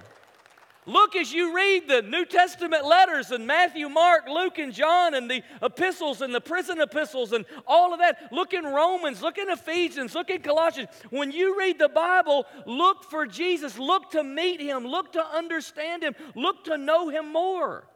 Look 0.86 1.16
as 1.16 1.34
you 1.34 1.56
read 1.56 1.88
the 1.88 2.04
New 2.04 2.26
Testament 2.26 2.86
letters 2.86 3.32
and 3.32 3.48
Matthew, 3.48 3.90
Mark, 3.90 4.28
Luke, 4.28 4.60
and 4.60 4.72
John, 4.72 5.16
and 5.16 5.30
the 5.30 5.42
epistles 5.62 6.22
and 6.22 6.34
the 6.34 6.42
prison 6.42 6.80
epistles 6.80 7.34
and 7.34 7.46
all 7.66 7.94
of 7.94 8.00
that. 8.00 8.32
Look 8.32 8.54
in 8.54 8.66
Romans, 8.66 9.22
look 9.22 9.38
in 9.38 9.50
Ephesians, 9.50 10.14
look 10.14 10.30
in 10.30 10.42
Colossians. 10.42 10.90
When 11.10 11.32
you 11.32 11.58
read 11.58 11.80
the 11.80 11.90
Bible, 11.90 12.46
look 12.66 13.04
for 13.04 13.26
Jesus. 13.26 13.80
Look 13.80 14.12
to 14.12 14.24
meet 14.24 14.62
him, 14.62 14.86
look 14.86 15.14
to 15.14 15.26
understand 15.26 16.04
him, 16.04 16.16
look 16.36 16.66
to 16.66 16.78
know 16.78 17.10
him 17.10 17.32
more. 17.32 17.88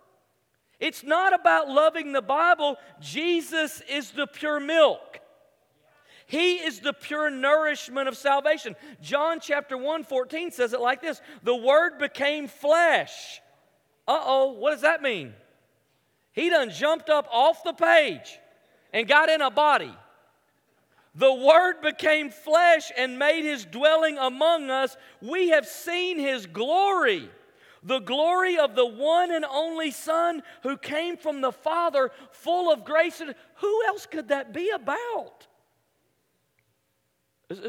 It's 0.79 1.03
not 1.03 1.33
about 1.33 1.69
loving 1.69 2.13
the 2.13 2.21
Bible, 2.21 2.77
Jesus 3.01 3.81
is 3.89 4.11
the 4.11 4.27
pure 4.27 4.59
milk. 4.59 5.19
He 6.29 6.57
is 6.57 6.79
the 6.79 6.93
pure 6.93 7.31
nourishment 7.31 8.07
of 8.07 8.15
salvation. 8.15 8.75
John 9.01 9.39
chapter 9.41 9.75
1 9.75 10.03
14 10.03 10.51
says 10.51 10.73
it 10.73 10.79
like 10.79 11.01
this 11.01 11.23
The 11.41 11.55
Word 11.55 11.97
became 11.97 12.47
flesh. 12.47 13.41
Uh 14.07 14.21
oh, 14.23 14.51
what 14.51 14.73
does 14.73 14.81
that 14.81 15.01
mean? 15.01 15.33
He 16.33 16.51
done 16.51 16.69
jumped 16.69 17.09
up 17.09 17.27
off 17.31 17.63
the 17.63 17.73
page 17.73 18.37
and 18.93 19.07
got 19.07 19.29
in 19.29 19.41
a 19.41 19.49
body. 19.49 19.91
The 21.15 21.33
Word 21.33 21.81
became 21.81 22.29
flesh 22.29 22.91
and 22.95 23.17
made 23.17 23.43
his 23.43 23.65
dwelling 23.65 24.19
among 24.19 24.69
us. 24.69 24.95
We 25.23 25.49
have 25.49 25.65
seen 25.65 26.19
his 26.19 26.45
glory, 26.45 27.27
the 27.81 28.01
glory 28.01 28.59
of 28.59 28.75
the 28.75 28.85
one 28.85 29.31
and 29.31 29.45
only 29.45 29.89
Son 29.89 30.43
who 30.61 30.77
came 30.77 31.17
from 31.17 31.41
the 31.41 31.51
Father, 31.51 32.11
full 32.29 32.71
of 32.71 32.85
grace. 32.85 33.19
Who 33.55 33.85
else 33.87 34.05
could 34.05 34.27
that 34.27 34.53
be 34.53 34.69
about? 34.69 35.47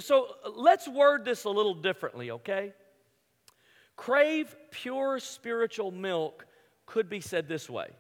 So 0.01 0.29
let's 0.57 0.87
word 0.87 1.25
this 1.25 1.45
a 1.45 1.51
little 1.51 1.75
differently, 1.75 2.31
okay? 2.33 2.75
Crave 3.97 4.55
pure 4.71 5.19
spiritual 5.19 5.91
milk 5.91 6.47
could 6.87 7.09
be 7.09 7.21
said 7.21 7.49
this 7.49 7.69
way 7.69 7.91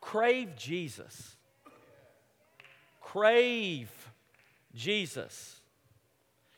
Crave 0.00 0.56
Jesus. 0.56 1.36
Crave 3.00 3.90
Jesus. 4.74 5.60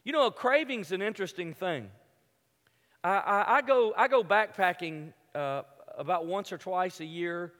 You 0.04 0.12
know, 0.12 0.26
a 0.26 0.30
craving's 0.30 0.92
an 0.92 1.02
interesting 1.02 1.54
thing. 1.54 1.90
I, 3.02 3.16
I, 3.16 3.56
I 3.56 3.62
go, 3.62 3.92
I 3.96 4.08
go 4.08 4.22
backpacking 4.22 5.12
uh, 5.34 5.62
about 5.98 6.26
once 6.26 6.52
or 6.52 6.58
twice 6.58 7.00
a 7.00 7.04
year, 7.04 7.52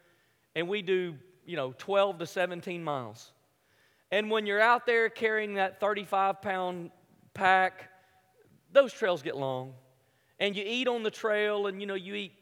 and 0.54 0.68
we 0.68 0.82
do, 0.82 1.16
you 1.44 1.56
know, 1.56 1.74
12 1.78 2.18
to 2.18 2.26
17 2.26 2.84
miles. 2.84 3.32
And 4.14 4.30
when 4.30 4.46
you're 4.46 4.60
out 4.60 4.86
there 4.86 5.08
carrying 5.08 5.54
that 5.54 5.80
35 5.80 6.40
pound 6.40 6.92
pack, 7.34 7.90
those 8.70 8.92
trails 8.92 9.22
get 9.22 9.36
long. 9.36 9.74
And 10.38 10.54
you 10.54 10.62
eat 10.64 10.86
on 10.86 11.02
the 11.02 11.10
trail, 11.10 11.66
and 11.66 11.80
you 11.80 11.88
know, 11.88 11.94
you 11.94 12.14
eat 12.14 12.32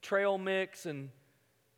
trail 0.00 0.38
mix 0.38 0.86
and, 0.86 1.08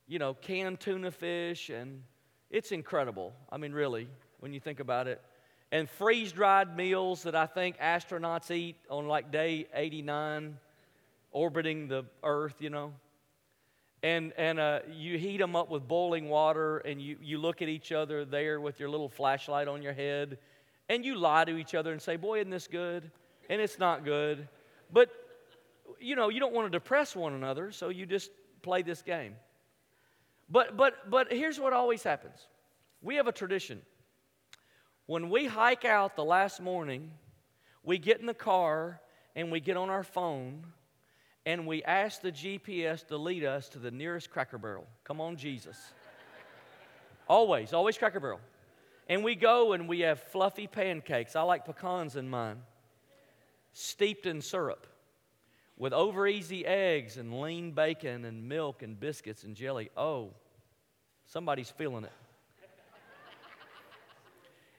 you 0.06 0.18
know, 0.18 0.34
canned 0.34 0.78
tuna 0.80 1.10
fish, 1.10 1.70
and 1.70 2.02
it's 2.50 2.70
incredible. 2.70 3.32
I 3.50 3.56
mean, 3.56 3.72
really, 3.72 4.08
when 4.40 4.52
you 4.52 4.60
think 4.60 4.78
about 4.78 5.08
it. 5.08 5.22
And 5.72 5.88
freeze 5.88 6.32
dried 6.32 6.76
meals 6.76 7.22
that 7.22 7.34
I 7.34 7.46
think 7.46 7.78
astronauts 7.78 8.50
eat 8.50 8.76
on 8.90 9.08
like 9.08 9.32
day 9.32 9.68
89, 9.72 10.58
orbiting 11.32 11.88
the 11.88 12.04
Earth, 12.22 12.56
you 12.58 12.68
know 12.68 12.92
and, 14.02 14.32
and 14.36 14.58
uh, 14.58 14.80
you 14.90 15.18
heat 15.18 15.38
them 15.38 15.54
up 15.54 15.70
with 15.70 15.86
boiling 15.86 16.28
water 16.28 16.78
and 16.78 17.00
you, 17.00 17.16
you 17.20 17.38
look 17.38 17.60
at 17.62 17.68
each 17.68 17.92
other 17.92 18.24
there 18.24 18.60
with 18.60 18.80
your 18.80 18.88
little 18.88 19.08
flashlight 19.08 19.68
on 19.68 19.82
your 19.82 19.92
head 19.92 20.38
and 20.88 21.04
you 21.04 21.16
lie 21.16 21.44
to 21.44 21.56
each 21.56 21.74
other 21.74 21.92
and 21.92 22.00
say 22.00 22.16
boy 22.16 22.38
isn't 22.38 22.50
this 22.50 22.66
good? 22.66 23.10
And 23.48 23.60
it's 23.60 23.78
not 23.78 24.04
good. 24.04 24.48
But 24.92 25.10
you 26.00 26.16
know 26.16 26.28
you 26.28 26.40
don't 26.40 26.54
want 26.54 26.66
to 26.66 26.70
depress 26.70 27.14
one 27.14 27.34
another 27.34 27.72
so 27.72 27.88
you 27.88 28.06
just 28.06 28.30
play 28.62 28.82
this 28.82 29.02
game. 29.02 29.34
But 30.48 30.76
but 30.76 31.10
but 31.10 31.32
here's 31.32 31.60
what 31.60 31.72
always 31.72 32.02
happens. 32.02 32.46
We 33.02 33.16
have 33.16 33.26
a 33.26 33.32
tradition. 33.32 33.82
When 35.06 35.30
we 35.30 35.46
hike 35.46 35.84
out 35.84 36.16
the 36.16 36.24
last 36.24 36.60
morning 36.60 37.10
we 37.82 37.98
get 37.98 38.20
in 38.20 38.26
the 38.26 38.34
car 38.34 39.00
and 39.34 39.50
we 39.50 39.60
get 39.60 39.76
on 39.76 39.90
our 39.90 40.04
phone 40.04 40.64
and 41.46 41.66
we 41.66 41.82
ask 41.84 42.20
the 42.20 42.32
GPS 42.32 43.06
to 43.08 43.16
lead 43.16 43.44
us 43.44 43.68
to 43.70 43.78
the 43.78 43.90
nearest 43.90 44.30
cracker 44.30 44.58
barrel. 44.58 44.86
Come 45.04 45.20
on, 45.20 45.36
Jesus. 45.36 45.76
always, 47.28 47.72
always 47.72 47.96
cracker 47.96 48.20
barrel. 48.20 48.40
And 49.08 49.24
we 49.24 49.34
go 49.34 49.72
and 49.72 49.88
we 49.88 50.00
have 50.00 50.20
fluffy 50.20 50.66
pancakes. 50.66 51.34
I 51.34 51.42
like 51.42 51.64
pecans 51.64 52.16
in 52.16 52.28
mine, 52.28 52.58
steeped 53.72 54.26
in 54.26 54.40
syrup, 54.40 54.86
with 55.76 55.92
over 55.92 56.26
easy 56.26 56.64
eggs 56.66 57.16
and 57.16 57.40
lean 57.40 57.72
bacon 57.72 58.24
and 58.24 58.48
milk 58.48 58.82
and 58.82 59.00
biscuits 59.00 59.42
and 59.42 59.56
jelly. 59.56 59.90
Oh, 59.96 60.34
somebody's 61.26 61.70
feeling 61.70 62.04
it. 62.04 62.12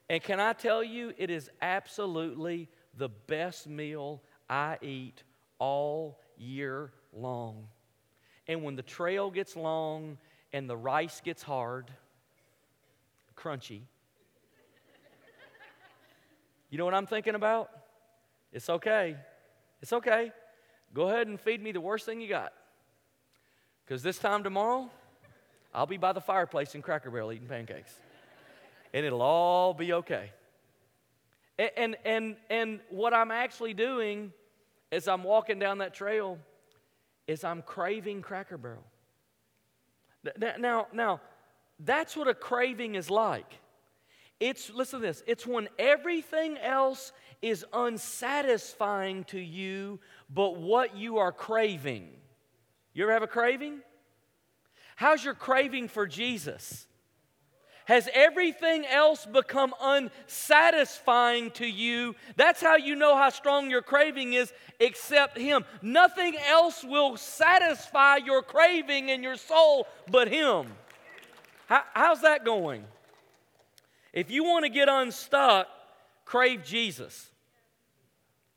and 0.09 0.21
can 0.23 0.39
I 0.39 0.53
tell 0.53 0.83
you, 0.83 1.11
it 1.17 1.29
is 1.29 1.49
absolutely 1.61 2.69
the 2.95 3.09
best 3.09 3.67
meal 3.67 4.21
I 4.49 4.77
eat 4.81 5.23
all 5.59 6.19
year 6.41 6.91
long. 7.13 7.67
And 8.47 8.63
when 8.63 8.75
the 8.75 8.81
trail 8.81 9.31
gets 9.31 9.55
long 9.55 10.17
and 10.51 10.69
the 10.69 10.75
rice 10.75 11.21
gets 11.21 11.43
hard, 11.43 11.91
crunchy, 13.37 13.81
you 16.69 16.77
know 16.77 16.85
what 16.85 16.93
I'm 16.93 17.05
thinking 17.05 17.35
about? 17.35 17.69
It's 18.51 18.69
okay. 18.69 19.15
It's 19.81 19.93
okay. 19.93 20.31
Go 20.93 21.09
ahead 21.09 21.27
and 21.27 21.39
feed 21.39 21.61
me 21.61 21.71
the 21.71 21.81
worst 21.81 22.05
thing 22.05 22.21
you 22.21 22.29
got. 22.29 22.53
Because 23.85 24.03
this 24.03 24.17
time 24.17 24.43
tomorrow, 24.43 24.89
I'll 25.73 25.85
be 25.85 25.97
by 25.97 26.13
the 26.13 26.21
fireplace 26.21 26.75
in 26.75 26.81
Cracker 26.81 27.09
Barrel 27.09 27.31
eating 27.31 27.47
pancakes. 27.47 27.93
and 28.93 29.05
it'll 29.05 29.21
all 29.21 29.73
be 29.73 29.93
okay. 29.93 30.31
And, 31.57 31.71
and, 31.77 31.95
and, 32.05 32.35
and 32.49 32.79
what 32.89 33.13
I'm 33.13 33.31
actually 33.31 33.73
doing 33.73 34.33
as 34.91 35.07
I'm 35.07 35.23
walking 35.23 35.59
down 35.59 35.79
that 35.79 35.93
trail 35.93 36.37
is 37.27 37.43
I'm 37.43 37.61
craving 37.61 38.21
Cracker 38.21 38.57
Barrel. 38.57 38.83
Now, 40.59 40.87
now, 40.93 41.21
that's 41.79 42.15
what 42.15 42.27
a 42.27 42.33
craving 42.33 42.95
is 42.95 43.09
like. 43.09 43.59
It's, 44.39 44.69
listen 44.71 44.99
to 44.99 45.05
this, 45.05 45.23
it's 45.27 45.45
when 45.45 45.69
everything 45.77 46.57
else 46.57 47.11
is 47.41 47.65
unsatisfying 47.73 49.23
to 49.25 49.39
you 49.39 49.99
but 50.29 50.57
what 50.57 50.95
you 50.95 51.17
are 51.17 51.31
craving. 51.31 52.09
You 52.93 53.03
ever 53.03 53.13
have 53.13 53.23
a 53.23 53.27
craving? 53.27 53.81
How's 54.95 55.23
your 55.23 55.33
craving 55.33 55.87
for 55.87 56.05
Jesus? 56.05 56.87
Has 57.85 58.07
everything 58.13 58.85
else 58.85 59.25
become 59.25 59.73
unsatisfying 59.81 61.51
to 61.51 61.65
you? 61.65 62.15
That's 62.35 62.61
how 62.61 62.75
you 62.75 62.95
know 62.95 63.17
how 63.17 63.29
strong 63.29 63.69
your 63.69 63.81
craving 63.81 64.33
is, 64.33 64.53
except 64.79 65.37
Him. 65.37 65.65
Nothing 65.81 66.35
else 66.47 66.83
will 66.83 67.17
satisfy 67.17 68.17
your 68.17 68.43
craving 68.43 69.09
in 69.09 69.23
your 69.23 69.37
soul 69.37 69.87
but 70.09 70.27
Him. 70.27 70.67
How, 71.67 71.83
how's 71.93 72.21
that 72.21 72.45
going? 72.45 72.83
If 74.13 74.29
you 74.29 74.43
want 74.43 74.65
to 74.65 74.69
get 74.69 74.89
unstuck, 74.89 75.67
crave 76.25 76.63
Jesus. 76.63 77.29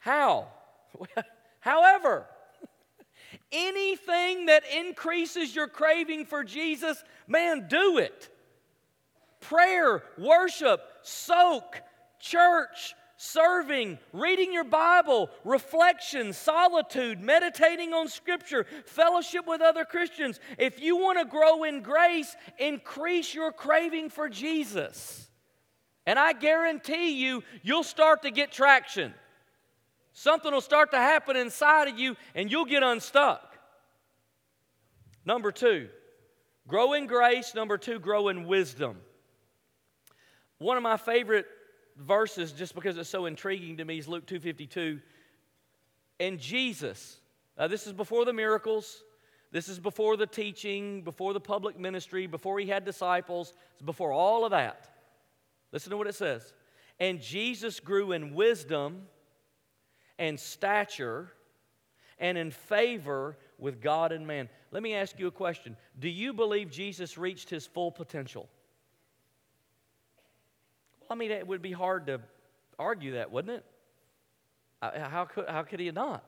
How? 0.00 0.48
However, 1.60 2.26
anything 3.52 4.46
that 4.46 4.64
increases 4.70 5.54
your 5.54 5.68
craving 5.68 6.26
for 6.26 6.44
Jesus, 6.44 7.02
man, 7.26 7.68
do 7.68 7.98
it. 7.98 8.28
Prayer, 9.48 10.02
worship, 10.16 10.80
soak, 11.02 11.80
church, 12.18 12.94
serving, 13.18 13.98
reading 14.14 14.54
your 14.54 14.64
Bible, 14.64 15.28
reflection, 15.44 16.32
solitude, 16.32 17.20
meditating 17.20 17.92
on 17.92 18.08
Scripture, 18.08 18.64
fellowship 18.86 19.46
with 19.46 19.60
other 19.60 19.84
Christians. 19.84 20.40
If 20.58 20.80
you 20.80 20.96
want 20.96 21.18
to 21.18 21.26
grow 21.26 21.64
in 21.64 21.82
grace, 21.82 22.34
increase 22.58 23.34
your 23.34 23.52
craving 23.52 24.08
for 24.08 24.30
Jesus. 24.30 25.28
And 26.06 26.18
I 26.18 26.32
guarantee 26.32 27.22
you, 27.22 27.42
you'll 27.62 27.82
start 27.82 28.22
to 28.22 28.30
get 28.30 28.50
traction. 28.50 29.12
Something 30.12 30.52
will 30.52 30.62
start 30.62 30.90
to 30.92 30.98
happen 30.98 31.36
inside 31.36 31.88
of 31.88 31.98
you 31.98 32.16
and 32.34 32.50
you'll 32.50 32.64
get 32.64 32.82
unstuck. 32.82 33.58
Number 35.26 35.52
two, 35.52 35.88
grow 36.66 36.94
in 36.94 37.06
grace. 37.06 37.54
Number 37.54 37.76
two, 37.76 37.98
grow 37.98 38.28
in 38.28 38.46
wisdom. 38.46 38.96
One 40.64 40.78
of 40.78 40.82
my 40.82 40.96
favorite 40.96 41.44
verses, 41.94 42.50
just 42.50 42.74
because 42.74 42.96
it's 42.96 43.10
so 43.10 43.26
intriguing 43.26 43.76
to 43.76 43.84
me, 43.84 43.98
is 43.98 44.08
Luke 44.08 44.26
2.52. 44.26 44.98
And 46.18 46.40
Jesus, 46.40 47.18
now 47.58 47.66
this 47.66 47.86
is 47.86 47.92
before 47.92 48.24
the 48.24 48.32
miracles, 48.32 49.04
this 49.52 49.68
is 49.68 49.78
before 49.78 50.16
the 50.16 50.26
teaching, 50.26 51.02
before 51.02 51.34
the 51.34 51.40
public 51.40 51.78
ministry, 51.78 52.26
before 52.26 52.58
he 52.58 52.66
had 52.66 52.86
disciples, 52.86 53.52
it's 53.74 53.82
before 53.82 54.10
all 54.10 54.46
of 54.46 54.52
that. 54.52 54.88
Listen 55.70 55.90
to 55.90 55.98
what 55.98 56.06
it 56.06 56.14
says. 56.14 56.54
And 56.98 57.20
Jesus 57.20 57.78
grew 57.78 58.12
in 58.12 58.34
wisdom 58.34 59.02
and 60.18 60.40
stature 60.40 61.30
and 62.18 62.38
in 62.38 62.50
favor 62.50 63.36
with 63.58 63.82
God 63.82 64.12
and 64.12 64.26
man. 64.26 64.48
Let 64.70 64.82
me 64.82 64.94
ask 64.94 65.18
you 65.18 65.26
a 65.26 65.30
question 65.30 65.76
Do 65.98 66.08
you 66.08 66.32
believe 66.32 66.70
Jesus 66.70 67.18
reached 67.18 67.50
his 67.50 67.66
full 67.66 67.92
potential? 67.92 68.48
Well, 71.08 71.16
I 71.16 71.18
mean, 71.18 71.30
it 71.30 71.46
would 71.46 71.62
be 71.62 71.72
hard 71.72 72.06
to 72.06 72.20
argue 72.78 73.12
that, 73.12 73.30
wouldn't 73.30 73.58
it? 73.58 73.64
Uh, 74.80 75.08
how 75.08 75.24
could, 75.24 75.48
how 75.48 75.62
could 75.62 75.80
he 75.80 75.90
not? 75.90 76.24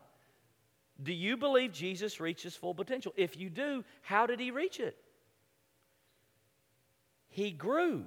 Do 1.03 1.13
you 1.13 1.37
believe 1.37 1.73
Jesus 1.73 2.21
reached 2.21 2.43
his 2.43 2.57
full 2.57 2.75
potential? 2.75 3.13
If 3.17 3.37
you 3.37 3.51
do, 3.51 3.85
how 4.03 4.27
did 4.27 4.41
he 4.41 4.51
reach 4.51 4.81
it? 4.81 4.97
He 7.29 7.51
grew. 7.51 8.05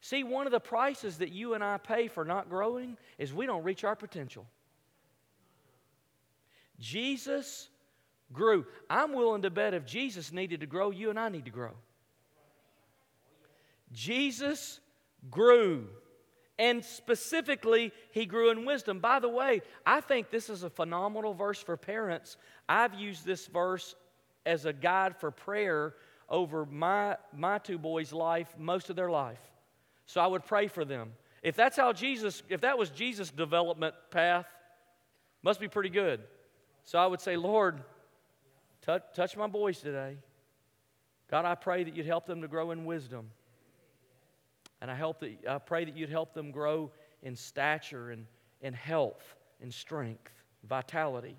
See, 0.00 0.24
one 0.24 0.46
of 0.46 0.52
the 0.52 0.60
prices 0.60 1.18
that 1.18 1.30
you 1.30 1.54
and 1.54 1.62
I 1.62 1.78
pay 1.78 2.08
for 2.08 2.24
not 2.24 2.48
growing 2.48 2.96
is 3.18 3.32
we 3.32 3.46
don't 3.46 3.64
reach 3.64 3.84
our 3.84 3.96
potential. 3.96 4.46
Jesus 6.78 7.68
grew. 8.32 8.66
I'm 8.90 9.12
willing 9.12 9.42
to 9.42 9.50
bet 9.50 9.74
if 9.74 9.86
Jesus 9.86 10.32
needed 10.32 10.60
to 10.60 10.66
grow, 10.66 10.90
you 10.90 11.10
and 11.10 11.18
I 11.18 11.28
need 11.28 11.44
to 11.44 11.50
grow. 11.50 11.72
Jesus 13.96 14.80
grew. 15.30 15.88
And 16.58 16.84
specifically, 16.84 17.92
he 18.12 18.26
grew 18.26 18.50
in 18.50 18.64
wisdom. 18.64 19.00
By 19.00 19.18
the 19.18 19.28
way, 19.28 19.62
I 19.84 20.00
think 20.00 20.30
this 20.30 20.48
is 20.48 20.62
a 20.62 20.70
phenomenal 20.70 21.34
verse 21.34 21.62
for 21.62 21.76
parents. 21.76 22.36
I've 22.68 22.94
used 22.94 23.26
this 23.26 23.46
verse 23.46 23.94
as 24.44 24.64
a 24.64 24.72
guide 24.72 25.16
for 25.16 25.30
prayer 25.30 25.94
over 26.28 26.66
my, 26.66 27.16
my 27.34 27.58
two 27.58 27.78
boys' 27.78 28.12
life 28.12 28.54
most 28.58 28.90
of 28.90 28.96
their 28.96 29.10
life. 29.10 29.40
So 30.06 30.20
I 30.20 30.26
would 30.26 30.44
pray 30.44 30.68
for 30.68 30.84
them. 30.84 31.12
If 31.42 31.56
that's 31.56 31.76
how 31.76 31.92
Jesus, 31.92 32.42
if 32.48 32.62
that 32.62 32.78
was 32.78 32.90
Jesus' 32.90 33.30
development 33.30 33.94
path, 34.10 34.46
must 35.42 35.60
be 35.60 35.68
pretty 35.68 35.90
good. 35.90 36.20
So 36.84 36.98
I 36.98 37.06
would 37.06 37.20
say, 37.20 37.36
Lord, 37.36 37.82
touch, 38.82 39.02
touch 39.14 39.36
my 39.36 39.46
boys 39.46 39.80
today. 39.80 40.16
God, 41.30 41.44
I 41.44 41.54
pray 41.54 41.84
that 41.84 41.96
you'd 41.96 42.06
help 42.06 42.26
them 42.26 42.42
to 42.42 42.48
grow 42.48 42.70
in 42.70 42.84
wisdom. 42.84 43.30
And 44.80 44.90
I, 44.90 44.94
help 44.94 45.20
that, 45.20 45.36
I 45.48 45.58
pray 45.58 45.84
that 45.84 45.96
you'd 45.96 46.10
help 46.10 46.34
them 46.34 46.50
grow 46.50 46.90
in 47.22 47.34
stature 47.34 48.10
and, 48.10 48.26
in 48.60 48.74
health 48.74 49.34
and 49.62 49.72
strength, 49.72 50.32
vitality. 50.68 51.36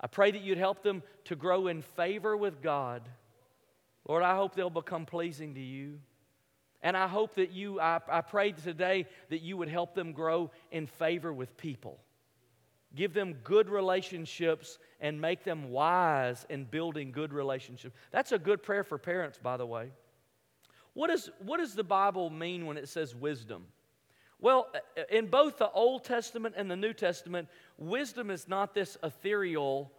I 0.00 0.06
pray 0.06 0.30
that 0.30 0.42
you'd 0.42 0.58
help 0.58 0.82
them 0.82 1.02
to 1.24 1.36
grow 1.36 1.66
in 1.66 1.82
favor 1.82 2.36
with 2.36 2.62
God. 2.62 3.08
Lord, 4.08 4.22
I 4.22 4.34
hope 4.34 4.54
they'll 4.54 4.70
become 4.70 5.06
pleasing 5.06 5.54
to 5.54 5.60
you. 5.60 6.00
And 6.82 6.96
I 6.96 7.06
hope 7.06 7.34
that 7.34 7.52
you, 7.52 7.78
I, 7.78 8.00
I 8.08 8.22
prayed 8.22 8.56
today 8.56 9.06
that 9.28 9.42
you 9.42 9.56
would 9.58 9.68
help 9.68 9.94
them 9.94 10.12
grow 10.12 10.50
in 10.70 10.86
favor 10.86 11.32
with 11.32 11.56
people. 11.56 11.98
Give 12.94 13.12
them 13.12 13.34
good 13.44 13.68
relationships 13.68 14.78
and 15.00 15.20
make 15.20 15.44
them 15.44 15.70
wise 15.70 16.46
in 16.48 16.64
building 16.64 17.12
good 17.12 17.32
relationships. 17.32 17.94
That's 18.10 18.32
a 18.32 18.38
good 18.38 18.62
prayer 18.62 18.82
for 18.82 18.98
parents, 18.98 19.38
by 19.40 19.56
the 19.56 19.66
way. 19.66 19.90
What, 21.00 21.08
is, 21.08 21.30
what 21.38 21.60
does 21.60 21.72
the 21.72 21.82
Bible 21.82 22.28
mean 22.28 22.66
when 22.66 22.76
it 22.76 22.86
says 22.86 23.14
wisdom? 23.14 23.64
Well, 24.38 24.70
in 25.10 25.28
both 25.28 25.56
the 25.56 25.70
Old 25.70 26.04
Testament 26.04 26.56
and 26.58 26.70
the 26.70 26.76
New 26.76 26.92
Testament, 26.92 27.48
wisdom 27.78 28.30
is 28.30 28.46
not 28.46 28.74
this 28.74 28.98
ethereal, 29.02 29.90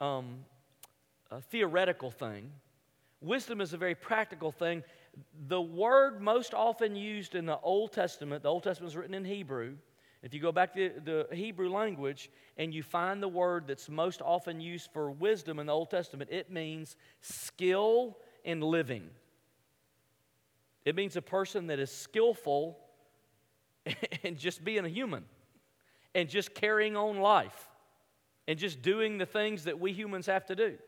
um, 0.00 0.46
theoretical 1.50 2.10
thing. 2.10 2.50
Wisdom 3.20 3.60
is 3.60 3.74
a 3.74 3.76
very 3.76 3.94
practical 3.94 4.50
thing 4.50 4.82
the 5.46 5.60
word 5.60 6.22
most 6.22 6.54
often 6.54 6.96
used 6.96 7.34
in 7.34 7.44
the 7.44 7.58
Old 7.58 7.92
Testament, 7.92 8.42
the 8.42 8.48
Old 8.48 8.62
Testament 8.62 8.92
is 8.92 8.96
written 8.96 9.12
in 9.12 9.26
Hebrew. 9.26 9.74
If 10.22 10.32
you 10.32 10.40
go 10.40 10.52
back 10.52 10.72
to 10.72 10.90
the 11.04 11.26
Hebrew 11.34 11.68
language 11.68 12.30
and 12.56 12.72
you 12.72 12.82
find 12.82 13.22
the 13.22 13.28
word 13.28 13.64
that's 13.66 13.90
most 13.90 14.22
often 14.22 14.62
used 14.62 14.90
for 14.94 15.10
wisdom 15.10 15.58
in 15.58 15.66
the 15.66 15.74
Old 15.74 15.90
Testament, 15.90 16.30
it 16.32 16.50
means 16.50 16.96
skill 17.20 18.16
in 18.42 18.62
living. 18.62 19.10
It 20.86 20.94
means 20.94 21.16
a 21.16 21.22
person 21.22 21.66
that 21.66 21.80
is 21.80 21.90
skillful 21.90 22.78
in 24.22 24.36
just 24.36 24.64
being 24.64 24.86
a 24.86 24.88
human 24.88 25.24
and 26.14 26.28
just 26.28 26.54
carrying 26.54 26.96
on 26.96 27.18
life 27.18 27.68
and 28.48 28.56
just 28.56 28.80
doing 28.80 29.18
the 29.18 29.26
things 29.26 29.64
that 29.64 29.78
we 29.80 29.92
humans 29.92 30.26
have 30.26 30.46
to 30.46 30.54
do. 30.54 30.78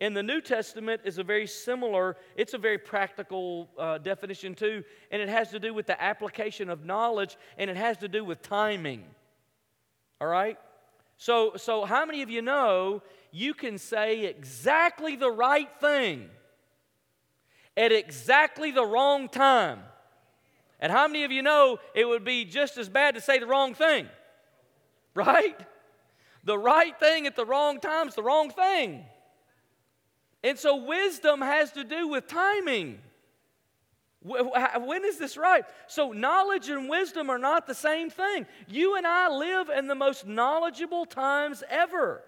And 0.00 0.16
the 0.16 0.24
New 0.24 0.40
Testament 0.40 1.02
is 1.04 1.18
a 1.18 1.22
very 1.22 1.46
similar, 1.46 2.16
it's 2.36 2.54
a 2.54 2.58
very 2.58 2.76
practical 2.76 3.70
uh, 3.78 3.98
definition 3.98 4.56
too, 4.56 4.82
and 5.12 5.22
it 5.22 5.28
has 5.28 5.50
to 5.52 5.60
do 5.60 5.72
with 5.72 5.86
the 5.86 6.02
application 6.02 6.68
of 6.68 6.84
knowledge 6.84 7.36
and 7.56 7.70
it 7.70 7.76
has 7.76 7.96
to 7.98 8.08
do 8.08 8.24
with 8.24 8.42
timing. 8.42 9.04
All 10.20 10.26
right? 10.26 10.58
So, 11.18 11.52
so 11.56 11.84
how 11.84 12.04
many 12.04 12.22
of 12.22 12.30
you 12.30 12.42
know 12.42 13.02
you 13.30 13.54
can 13.54 13.78
say 13.78 14.24
exactly 14.24 15.14
the 15.14 15.30
right 15.30 15.70
thing 15.80 16.28
at 17.76 17.92
exactly 17.92 18.70
the 18.70 18.84
wrong 18.84 19.28
time? 19.28 19.80
And 20.80 20.92
how 20.92 21.06
many 21.06 21.24
of 21.24 21.32
you 21.32 21.42
know 21.42 21.78
it 21.94 22.06
would 22.06 22.24
be 22.24 22.44
just 22.44 22.76
as 22.76 22.88
bad 22.88 23.14
to 23.14 23.20
say 23.20 23.38
the 23.38 23.46
wrong 23.46 23.74
thing? 23.74 24.08
Right? 25.14 25.58
The 26.44 26.58
right 26.58 26.98
thing 26.98 27.26
at 27.26 27.36
the 27.36 27.46
wrong 27.46 27.80
time 27.80 28.08
is 28.08 28.14
the 28.14 28.22
wrong 28.22 28.50
thing. 28.50 29.04
And 30.42 30.58
so 30.58 30.84
wisdom 30.84 31.40
has 31.40 31.72
to 31.72 31.84
do 31.84 32.08
with 32.08 32.26
timing. 32.26 32.98
When 34.24 35.04
is 35.04 35.18
this 35.18 35.36
right? 35.36 35.64
So, 35.86 36.12
knowledge 36.12 36.70
and 36.70 36.88
wisdom 36.88 37.28
are 37.28 37.38
not 37.38 37.66
the 37.66 37.74
same 37.74 38.08
thing. 38.08 38.46
You 38.68 38.96
and 38.96 39.06
I 39.06 39.28
live 39.28 39.68
in 39.68 39.86
the 39.86 39.94
most 39.94 40.26
knowledgeable 40.26 41.04
times 41.04 41.62
ever. 41.68 42.22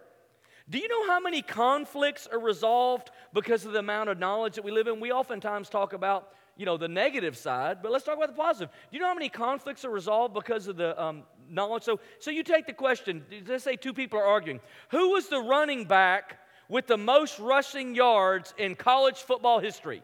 Do 0.68 0.78
you 0.78 0.88
know 0.88 1.06
how 1.06 1.20
many 1.20 1.42
conflicts 1.42 2.26
are 2.26 2.40
resolved 2.40 3.10
because 3.32 3.64
of 3.64 3.72
the 3.72 3.78
amount 3.78 4.08
of 4.08 4.18
knowledge 4.18 4.56
that 4.56 4.64
we 4.64 4.72
live 4.72 4.88
in? 4.88 4.98
We 4.98 5.12
oftentimes 5.12 5.68
talk 5.68 5.92
about, 5.92 6.32
you 6.56 6.66
know, 6.66 6.76
the 6.76 6.88
negative 6.88 7.36
side, 7.36 7.78
but 7.82 7.92
let's 7.92 8.04
talk 8.04 8.16
about 8.16 8.28
the 8.28 8.42
positive. 8.42 8.74
Do 8.90 8.96
you 8.96 9.00
know 9.00 9.06
how 9.06 9.14
many 9.14 9.28
conflicts 9.28 9.84
are 9.84 9.90
resolved 9.90 10.34
because 10.34 10.66
of 10.66 10.76
the 10.76 11.00
um, 11.00 11.22
knowledge? 11.48 11.84
So, 11.84 12.00
so 12.18 12.32
you 12.32 12.42
take 12.42 12.66
the 12.66 12.72
question. 12.72 13.24
Let's 13.46 13.62
say 13.62 13.76
two 13.76 13.92
people 13.92 14.18
are 14.18 14.26
arguing. 14.26 14.58
Who 14.90 15.10
was 15.10 15.28
the 15.28 15.38
running 15.38 15.84
back 15.84 16.38
with 16.68 16.88
the 16.88 16.96
most 16.96 17.38
rushing 17.38 17.94
yards 17.94 18.52
in 18.58 18.74
college 18.74 19.18
football 19.18 19.60
history? 19.60 20.02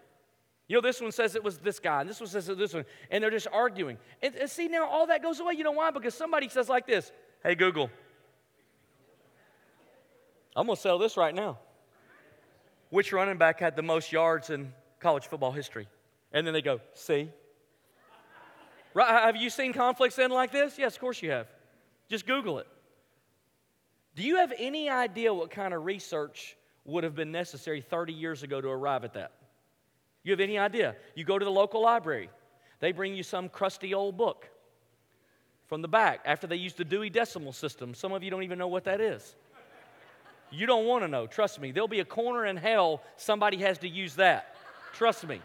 You 0.68 0.76
know, 0.76 0.80
this 0.80 1.00
one 1.00 1.10
says 1.10 1.34
it 1.34 1.42
was 1.42 1.58
this 1.58 1.80
guy, 1.80 2.02
and 2.02 2.08
this 2.08 2.20
one 2.20 2.28
says 2.28 2.48
it 2.48 2.56
was 2.56 2.70
this 2.70 2.74
one, 2.74 2.84
and 3.10 3.24
they're 3.24 3.30
just 3.30 3.48
arguing. 3.52 3.98
And, 4.22 4.32
and 4.36 4.48
see, 4.48 4.68
now 4.68 4.88
all 4.88 5.08
that 5.08 5.24
goes 5.24 5.40
away. 5.40 5.54
You 5.54 5.64
know 5.64 5.72
why? 5.72 5.90
Because 5.90 6.14
somebody 6.14 6.48
says 6.48 6.68
like 6.68 6.86
this 6.86 7.10
Hey, 7.42 7.56
Google, 7.56 7.90
I'm 10.54 10.66
going 10.66 10.76
to 10.76 10.82
sell 10.82 10.98
this 10.98 11.16
right 11.16 11.34
now. 11.34 11.58
Which 12.90 13.12
running 13.12 13.38
back 13.38 13.60
had 13.60 13.74
the 13.74 13.82
most 13.82 14.12
yards 14.12 14.50
in 14.50 14.72
college 15.00 15.26
football 15.26 15.52
history? 15.52 15.88
And 16.32 16.46
then 16.46 16.52
they 16.52 16.62
go, 16.62 16.80
See? 16.94 17.30
Right, 18.94 19.08
have 19.08 19.36
you 19.36 19.48
seen 19.48 19.72
conflicts 19.72 20.18
end 20.18 20.32
like 20.32 20.52
this? 20.52 20.78
Yes, 20.78 20.94
of 20.94 21.00
course 21.00 21.22
you 21.22 21.30
have. 21.30 21.46
Just 22.10 22.26
Google 22.26 22.58
it. 22.58 22.66
Do 24.14 24.22
you 24.22 24.36
have 24.36 24.52
any 24.58 24.90
idea 24.90 25.32
what 25.32 25.50
kind 25.50 25.72
of 25.72 25.86
research 25.86 26.56
would 26.84 27.04
have 27.04 27.14
been 27.14 27.32
necessary 27.32 27.80
30 27.80 28.12
years 28.12 28.42
ago 28.42 28.60
to 28.60 28.68
arrive 28.68 29.04
at 29.04 29.14
that? 29.14 29.32
You 30.22 30.32
have 30.32 30.40
any 30.40 30.58
idea? 30.58 30.94
You 31.14 31.24
go 31.24 31.38
to 31.38 31.44
the 31.44 31.50
local 31.50 31.82
library, 31.82 32.28
they 32.80 32.92
bring 32.92 33.14
you 33.14 33.22
some 33.22 33.48
crusty 33.48 33.94
old 33.94 34.16
book 34.18 34.48
from 35.66 35.80
the 35.80 35.88
back 35.88 36.20
after 36.26 36.46
they 36.46 36.56
used 36.56 36.76
the 36.76 36.84
Dewey 36.84 37.08
Decimal 37.08 37.52
System. 37.52 37.94
Some 37.94 38.12
of 38.12 38.22
you 38.22 38.30
don't 38.30 38.42
even 38.42 38.58
know 38.58 38.68
what 38.68 38.84
that 38.84 39.00
is. 39.00 39.36
You 40.52 40.66
don't 40.66 40.84
want 40.84 41.02
to 41.02 41.08
know, 41.08 41.26
trust 41.26 41.60
me. 41.60 41.72
There'll 41.72 41.88
be 41.88 42.00
a 42.00 42.04
corner 42.04 42.44
in 42.44 42.56
hell 42.58 43.02
somebody 43.16 43.56
has 43.58 43.78
to 43.78 43.88
use 43.88 44.16
that. 44.16 44.54
Trust 44.92 45.26
me. 45.26 45.40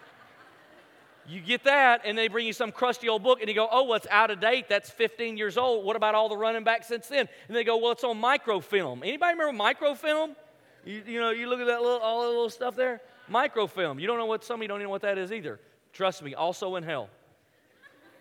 You 1.30 1.42
get 1.42 1.64
that, 1.64 2.02
and 2.06 2.18
they 2.18 2.28
bring 2.28 2.46
you 2.46 2.54
some 2.54 2.72
crusty 2.72 3.10
old 3.10 3.24
book, 3.24 3.40
and 3.40 3.50
you 3.50 3.56
go, 3.56 3.68
Oh, 3.70 3.84
well, 3.84 3.96
it's 3.96 4.08
out 4.10 4.32
of 4.32 4.40
date. 4.40 4.70
That's 4.70 4.90
15 4.90 5.38
years 5.38 5.58
old. 5.58 5.86
What 5.86 5.96
about 5.96 6.16
all 6.16 6.30
the 6.30 6.38
running 6.38 6.64
back 6.64 6.84
since 6.84 7.08
then? 7.08 7.28
And 7.48 7.56
they 7.56 7.64
go, 7.64 7.78
Well, 7.78 7.94
it's 7.94 8.04
on 8.04 8.20
microfilm. 8.20 9.02
Anybody 9.04 9.34
remember 9.38 9.54
microfilm? 9.58 10.36
You, 10.86 11.04
you 11.06 11.20
know, 11.20 11.32
you 11.32 11.50
look 11.50 11.60
at 11.60 11.68
that 11.68 11.82
little, 11.82 12.00
all 12.00 12.22
the 12.22 12.28
little 12.28 12.50
stuff 12.50 12.76
there. 12.76 13.02
Microfilm. 13.30 14.00
You 14.00 14.08
don't 14.08 14.18
know 14.18 14.26
what, 14.26 14.44
some 14.44 14.60
of 14.60 14.62
you 14.62 14.68
don't 14.70 14.78
even 14.78 14.86
know 14.86 14.92
what 14.92 15.02
that 15.02 15.18
is 15.18 15.34
either. 15.34 15.60
Trust 15.92 16.24
me, 16.24 16.34
also 16.34 16.76
in 16.78 16.84
hell. 16.84 17.10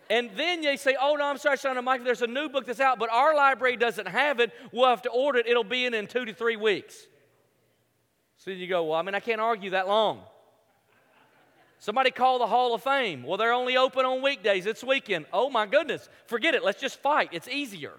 And 0.09 0.29
then 0.35 0.61
they 0.61 0.77
say, 0.77 0.95
oh, 0.99 1.15
no, 1.15 1.25
I'm 1.25 1.37
sorry, 1.37 1.57
son, 1.57 1.83
Mike, 1.83 2.03
there's 2.03 2.21
a 2.21 2.27
new 2.27 2.49
book 2.49 2.65
that's 2.65 2.79
out, 2.79 2.97
but 2.99 3.09
our 3.11 3.35
library 3.35 3.75
doesn't 3.75 4.07
have 4.07 4.39
it. 4.39 4.51
We'll 4.71 4.89
have 4.89 5.01
to 5.03 5.09
order 5.09 5.39
it. 5.39 5.47
It'll 5.47 5.63
be 5.63 5.85
in 5.85 5.93
in 5.93 6.07
two 6.07 6.25
to 6.25 6.33
three 6.33 6.55
weeks. 6.55 6.95
So 8.37 8.51
you 8.51 8.67
go, 8.67 8.85
well, 8.85 8.99
I 8.99 9.01
mean, 9.01 9.15
I 9.15 9.19
can't 9.19 9.41
argue 9.41 9.71
that 9.71 9.87
long. 9.87 10.21
Somebody 11.79 12.11
call 12.11 12.39
the 12.39 12.47
Hall 12.47 12.73
of 12.73 12.81
Fame. 12.81 13.23
Well, 13.23 13.37
they're 13.37 13.53
only 13.53 13.77
open 13.77 14.05
on 14.05 14.21
weekdays. 14.21 14.65
It's 14.65 14.83
weekend. 14.83 15.25
Oh, 15.33 15.49
my 15.49 15.65
goodness. 15.65 16.09
Forget 16.25 16.55
it. 16.55 16.63
Let's 16.63 16.81
just 16.81 16.99
fight. 16.99 17.29
It's 17.31 17.47
easier. 17.47 17.93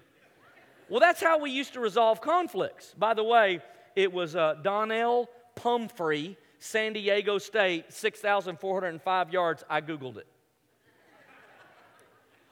Well, 0.89 0.99
that's 0.99 1.21
how 1.21 1.39
we 1.39 1.51
used 1.51 1.73
to 1.73 1.79
resolve 1.79 2.19
conflicts. 2.19 2.93
By 2.97 3.13
the 3.13 3.23
way, 3.23 3.61
it 3.95 4.11
was 4.11 4.35
uh, 4.35 4.55
Donnel 4.63 5.29
Pumphrey 5.55 6.37
San 6.59 6.93
Diego 6.93 7.37
State, 7.37 7.91
6,405 7.91 9.33
yards. 9.33 9.63
I 9.69 9.81
Googled 9.81 10.17
it. 10.17 10.27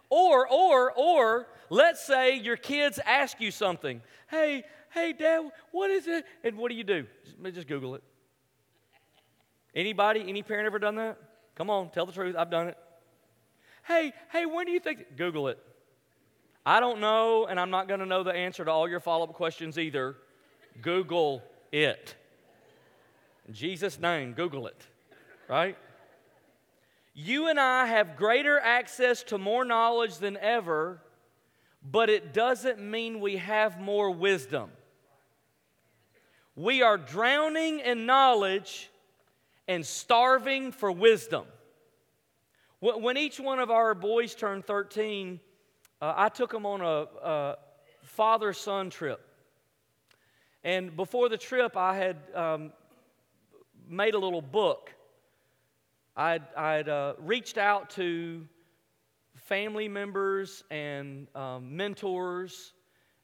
Or, 0.10 0.48
or, 0.48 0.91
or, 0.93 1.48
let's 1.70 2.06
say 2.06 2.38
your 2.38 2.58
kids 2.58 3.00
ask 3.06 3.39
you 3.41 3.52
something. 3.52 4.02
Hey, 4.30 4.63
hey, 4.91 5.13
Dad, 5.13 5.52
what 5.72 5.91
is 5.91 6.08
it? 6.08 6.26
And 6.43 6.58
what 6.58 6.70
do 6.70 6.76
you 6.76 6.84
do? 6.84 7.06
Just, 7.26 7.56
just 7.56 7.67
Google 7.67 7.96
it. 7.96 8.04
Anybody, 9.76 10.24
any 10.28 10.41
parent 10.43 10.65
ever 10.65 10.80
done 10.80 10.96
that? 10.96 11.17
Come 11.56 11.70
on, 11.70 11.89
tell 11.91 12.06
the 12.06 12.13
truth. 12.13 12.36
I've 12.38 12.50
done 12.50 12.70
it. 12.70 12.78
Hey, 13.88 14.13
hey, 14.32 14.46
when 14.46 14.65
do 14.65 14.72
you 14.72 14.80
think? 14.80 15.15
Google 15.15 15.48
it. 15.48 15.60
I 16.65 16.80
don't 16.80 17.00
know, 17.00 17.46
and 17.46 17.60
I'm 17.60 17.70
not 17.70 17.88
going 17.88 18.02
to 18.02 18.06
know 18.06 18.24
the 18.24 18.34
answer 18.34 18.65
to 18.65 18.72
all 18.72 18.89
your 18.89 19.00
follow 19.00 19.24
up 19.24 19.34
questions 19.34 19.78
either. 19.80 20.17
Google 20.82 21.41
it. 21.72 22.15
In 23.48 23.54
Jesus' 23.54 24.00
name, 24.00 24.34
Google 24.34 24.67
it, 24.67 24.82
right? 25.48 25.78
You 27.19 27.47
and 27.47 27.60
I 27.60 27.88
have 27.88 28.15
greater 28.15 28.60
access 28.60 29.23
to 29.23 29.39
more 29.39 29.65
knowledge 29.65 30.19
than 30.19 30.38
ever, 30.38 31.01
but 31.82 32.12
it 32.12 32.32
doesn't 32.32 32.80
mean 32.80 33.19
we 33.19 33.38
have 33.38 33.80
more 33.80 34.12
wisdom. 34.12 34.69
We 36.56 36.84
are 36.84 36.95
drowning 36.95 37.80
in 37.80 38.06
knowledge 38.06 38.91
and 39.67 39.84
starving 39.84 40.71
for 40.71 40.91
wisdom. 40.91 41.45
When 42.82 43.17
each 43.17 43.39
one 43.39 43.58
of 43.58 43.71
our 43.71 43.95
boys 43.95 44.36
turned 44.36 44.67
13, 44.67 45.39
uh, 45.99 46.13
I 46.15 46.30
took 46.30 46.51
them 46.51 46.67
on 46.67 46.82
a, 46.82 47.08
a 47.27 47.56
father 48.03 48.53
son 48.53 48.91
trip. 48.91 49.27
And 50.63 50.95
before 50.95 51.30
the 51.30 51.38
trip, 51.38 51.77
I 51.77 51.95
had 51.97 52.17
um, 52.36 52.71
made 53.89 54.13
a 54.13 54.19
little 54.19 54.43
book. 54.43 54.91
I'd, 56.17 56.43
I'd 56.58 56.89
uh, 56.89 57.13
reached 57.19 57.58
out 57.58 57.91
to 57.91 58.45
family 59.36 59.88
members 59.88 60.63
and 60.71 61.27
um, 61.36 61.77
mentors 61.77 62.73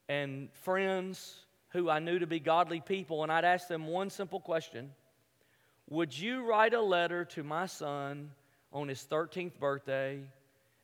and 0.08 0.50
friends 0.62 1.36
who 1.70 1.90
I 1.90 1.98
knew 1.98 2.20
to 2.20 2.28
be 2.28 2.40
godly 2.40 2.80
people, 2.80 3.24
and 3.24 3.32
I'd 3.32 3.44
asked 3.44 3.68
them 3.68 3.88
one 3.88 4.10
simple 4.10 4.40
question 4.40 4.92
Would 5.90 6.18
you 6.18 6.48
write 6.48 6.74
a 6.74 6.82
letter 6.82 7.26
to 7.26 7.44
my 7.44 7.66
son 7.66 8.30
on 8.72 8.88
his 8.88 9.06
13th 9.10 9.60
birthday? 9.60 10.22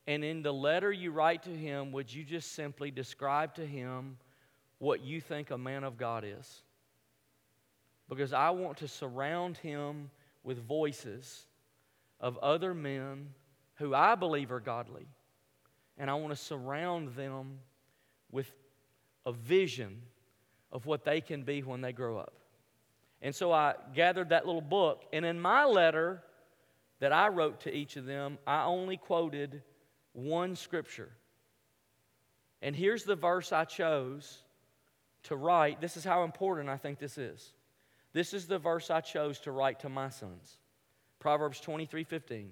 And 0.08 0.24
in 0.24 0.42
the 0.42 0.52
letter 0.52 0.92
you 0.92 1.12
write 1.12 1.44
to 1.44 1.56
him, 1.56 1.92
would 1.92 2.12
you 2.12 2.24
just 2.24 2.54
simply 2.54 2.90
describe 2.90 3.54
to 3.56 3.66
him 3.66 4.18
what 4.80 5.02
you 5.02 5.22
think 5.22 5.52
a 5.52 5.58
man 5.58 5.84
of 5.84 5.98
God 5.98 6.26
is? 6.26 6.64
because 8.10 8.34
I 8.34 8.50
want 8.50 8.78
to 8.78 8.88
surround 8.88 9.58
him 9.58 10.10
with 10.44 10.58
voices 10.66 11.46
of 12.20 12.38
other 12.40 12.74
men 12.74 13.30
who 13.76 13.94
I 13.94 14.16
believe 14.16 14.52
are 14.52 14.60
godly. 14.60 15.08
And 15.98 16.10
I 16.10 16.16
want 16.16 16.30
to 16.30 16.36
surround 16.36 17.16
them 17.16 17.60
with 18.32 18.52
a 19.26 19.32
vision 19.32 20.02
of 20.72 20.86
what 20.86 21.04
they 21.04 21.22
can 21.22 21.44
be 21.44 21.62
when 21.62 21.82
they 21.82 21.94
grow 21.94 22.18
up. 22.18 22.34
And 23.22 23.36
so 23.36 23.52
I 23.52 23.76
gathered 23.94 24.30
that 24.30 24.46
little 24.46 24.62
book, 24.62 25.04
and 25.12 25.26
in 25.26 25.40
my 25.40 25.66
letter 25.66 26.24
that 27.00 27.12
I 27.12 27.28
wrote 27.28 27.62
to 27.62 27.74
each 27.74 27.98
of 27.98 28.06
them, 28.06 28.38
I 28.48 28.64
only 28.64 28.98
quoted 28.98 29.62
one 30.14 30.56
scripture. 30.56 31.10
And 32.62 32.76
here's 32.76 33.04
the 33.04 33.16
verse 33.16 33.52
I 33.52 33.66
chose 33.66 34.44
to 35.24 35.36
write. 35.36 35.82
This 35.82 35.98
is 35.98 36.04
how 36.04 36.24
important 36.24 36.70
I 36.70 36.78
think 36.78 37.00
this 37.00 37.18
is. 37.18 37.54
This 38.14 38.34
is 38.34 38.48
the 38.48 38.60
verse 38.60 38.90
I 38.90 39.02
chose 39.02 39.40
to 39.40 39.52
write 39.52 39.82
to 39.82 39.90
my 39.90 40.10
sons. 40.10 40.58
Proverbs 41.20 41.60
23 41.60 42.04
15. 42.04 42.52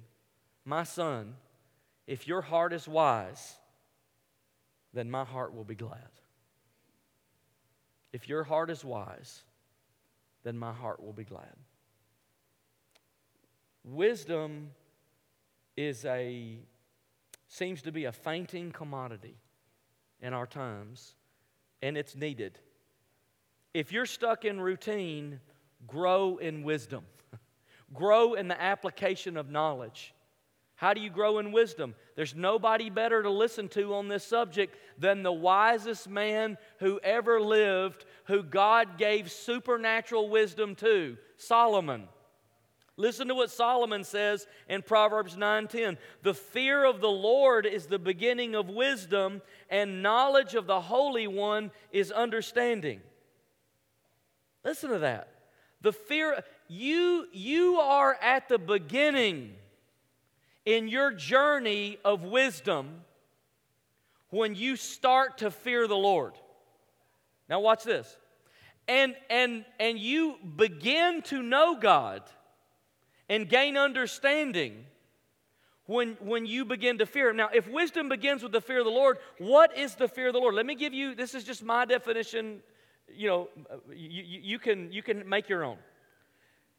My 0.66 0.84
son, 0.84 1.36
if 2.06 2.28
your 2.28 2.42
heart 2.42 2.74
is 2.74 2.88
wise, 2.88 3.56
then 4.94 5.10
my 5.10 5.24
heart 5.24 5.54
will 5.56 5.64
be 5.64 5.76
glad. 5.76 6.10
If 8.12 8.28
your 8.28 8.44
heart 8.44 8.70
is 8.70 8.84
wise, 8.84 9.44
then 10.44 10.58
my 10.58 10.74
heart 10.74 11.04
will 11.04 11.14
be 11.14 11.24
glad. 11.24 11.56
Wisdom 13.84 14.72
is 15.78 16.04
a 16.06 16.58
seems 17.48 17.82
to 17.84 17.92
be 17.92 18.06
a 18.06 18.12
fainting 18.12 18.72
commodity 18.72 19.38
in 20.22 20.34
our 20.34 20.46
times, 20.46 21.16
and 21.82 21.98
it's 21.98 22.16
needed. 22.16 22.60
If 23.74 23.92
you're 23.92 24.06
stuck 24.06 24.44
in 24.44 24.60
routine, 24.60 25.40
grow 25.86 26.38
in 26.38 26.64
wisdom, 26.64 27.06
grow 27.94 28.34
in 28.34 28.48
the 28.48 28.62
application 28.62 29.38
of 29.38 29.50
knowledge. 29.50 30.14
How 30.76 30.94
do 30.94 31.02
you 31.02 31.10
grow 31.10 31.40
in 31.40 31.52
wisdom? 31.52 31.96
There's 32.16 32.36
nobody 32.36 32.92
better 32.92 33.24
to 33.24 33.32
listen 33.32 33.68
to 33.70 33.96
on 33.96 34.08
this 34.08 34.24
subject 34.24 34.78
than 35.00 35.24
the 35.24 35.34
wisest 35.34 36.08
man 36.08 36.58
who 36.80 37.00
ever 37.00 37.42
lived, 37.42 38.06
who 38.26 38.44
God 38.44 38.98
gave 38.98 39.32
supernatural 39.32 40.30
wisdom 40.30 40.76
to 40.76 41.18
Solomon. 41.38 42.08
Listen 42.96 43.28
to 43.28 43.36
what 43.36 43.52
Solomon 43.52 44.04
says 44.04 44.48
in 44.68 44.82
Proverbs 44.82 45.36
9:10. 45.36 45.98
The 46.22 46.34
fear 46.34 46.84
of 46.84 47.00
the 47.00 47.10
Lord 47.10 47.66
is 47.66 47.88
the 47.88 48.00
beginning 48.00 48.56
of 48.56 48.70
wisdom, 48.70 49.42
and 49.70 50.02
knowledge 50.04 50.56
of 50.56 50.68
the 50.68 50.82
Holy 50.82 51.28
One 51.28 51.72
is 51.92 52.12
understanding. 52.12 53.02
Listen 54.64 54.90
to 54.90 55.00
that. 55.00 55.30
The 55.82 55.94
fear, 55.94 56.44
you, 56.68 57.28
you 57.32 57.78
are 57.78 58.18
at 58.22 58.50
the 58.50 58.58
beginning 58.58 59.54
in 60.66 60.88
your 60.88 61.12
journey 61.14 61.98
of 62.04 62.24
wisdom 62.24 63.02
when 64.30 64.56
you 64.56 64.76
start 64.76 65.38
to 65.40 65.52
fear 65.52 65.88
the 65.88 65.96
Lord. 65.96 66.34
Now 67.50 67.62
watch 67.62 67.84
this. 67.84 68.18
And 68.88 69.16
and 69.30 69.66
and 69.80 70.00
you 70.00 70.36
begin 70.56 71.22
to 71.24 71.42
know 71.42 71.78
God 71.80 72.24
and 73.30 73.48
gain 73.48 73.78
understanding 73.78 74.86
when 75.86 76.18
when 76.20 76.46
you 76.46 76.66
begin 76.66 76.98
to 77.00 77.06
fear 77.06 77.30
him. 77.30 77.38
Now, 77.38 77.50
if 77.54 77.68
wisdom 77.68 78.10
begins 78.10 78.44
with 78.44 78.52
the 78.52 78.62
fear 78.62 78.80
of 78.80 78.86
the 78.86 78.92
Lord, 78.92 79.18
what 79.40 79.78
is 79.78 79.96
the 79.96 80.08
fear 80.08 80.28
of 80.28 80.34
the 80.34 80.40
Lord? 80.40 80.56
Let 80.56 80.66
me 80.66 80.76
give 80.76 80.94
you 80.94 81.16
this 81.16 81.34
is 81.36 81.44
just 81.44 81.64
my 81.64 81.86
definition, 81.86 82.60
you 83.14 83.28
know, 83.28 83.50
you, 83.90 84.24
you 84.24 84.60
can 84.60 84.92
you 84.92 85.02
can 85.02 85.28
make 85.28 85.50
your 85.50 85.64
own. 85.64 85.78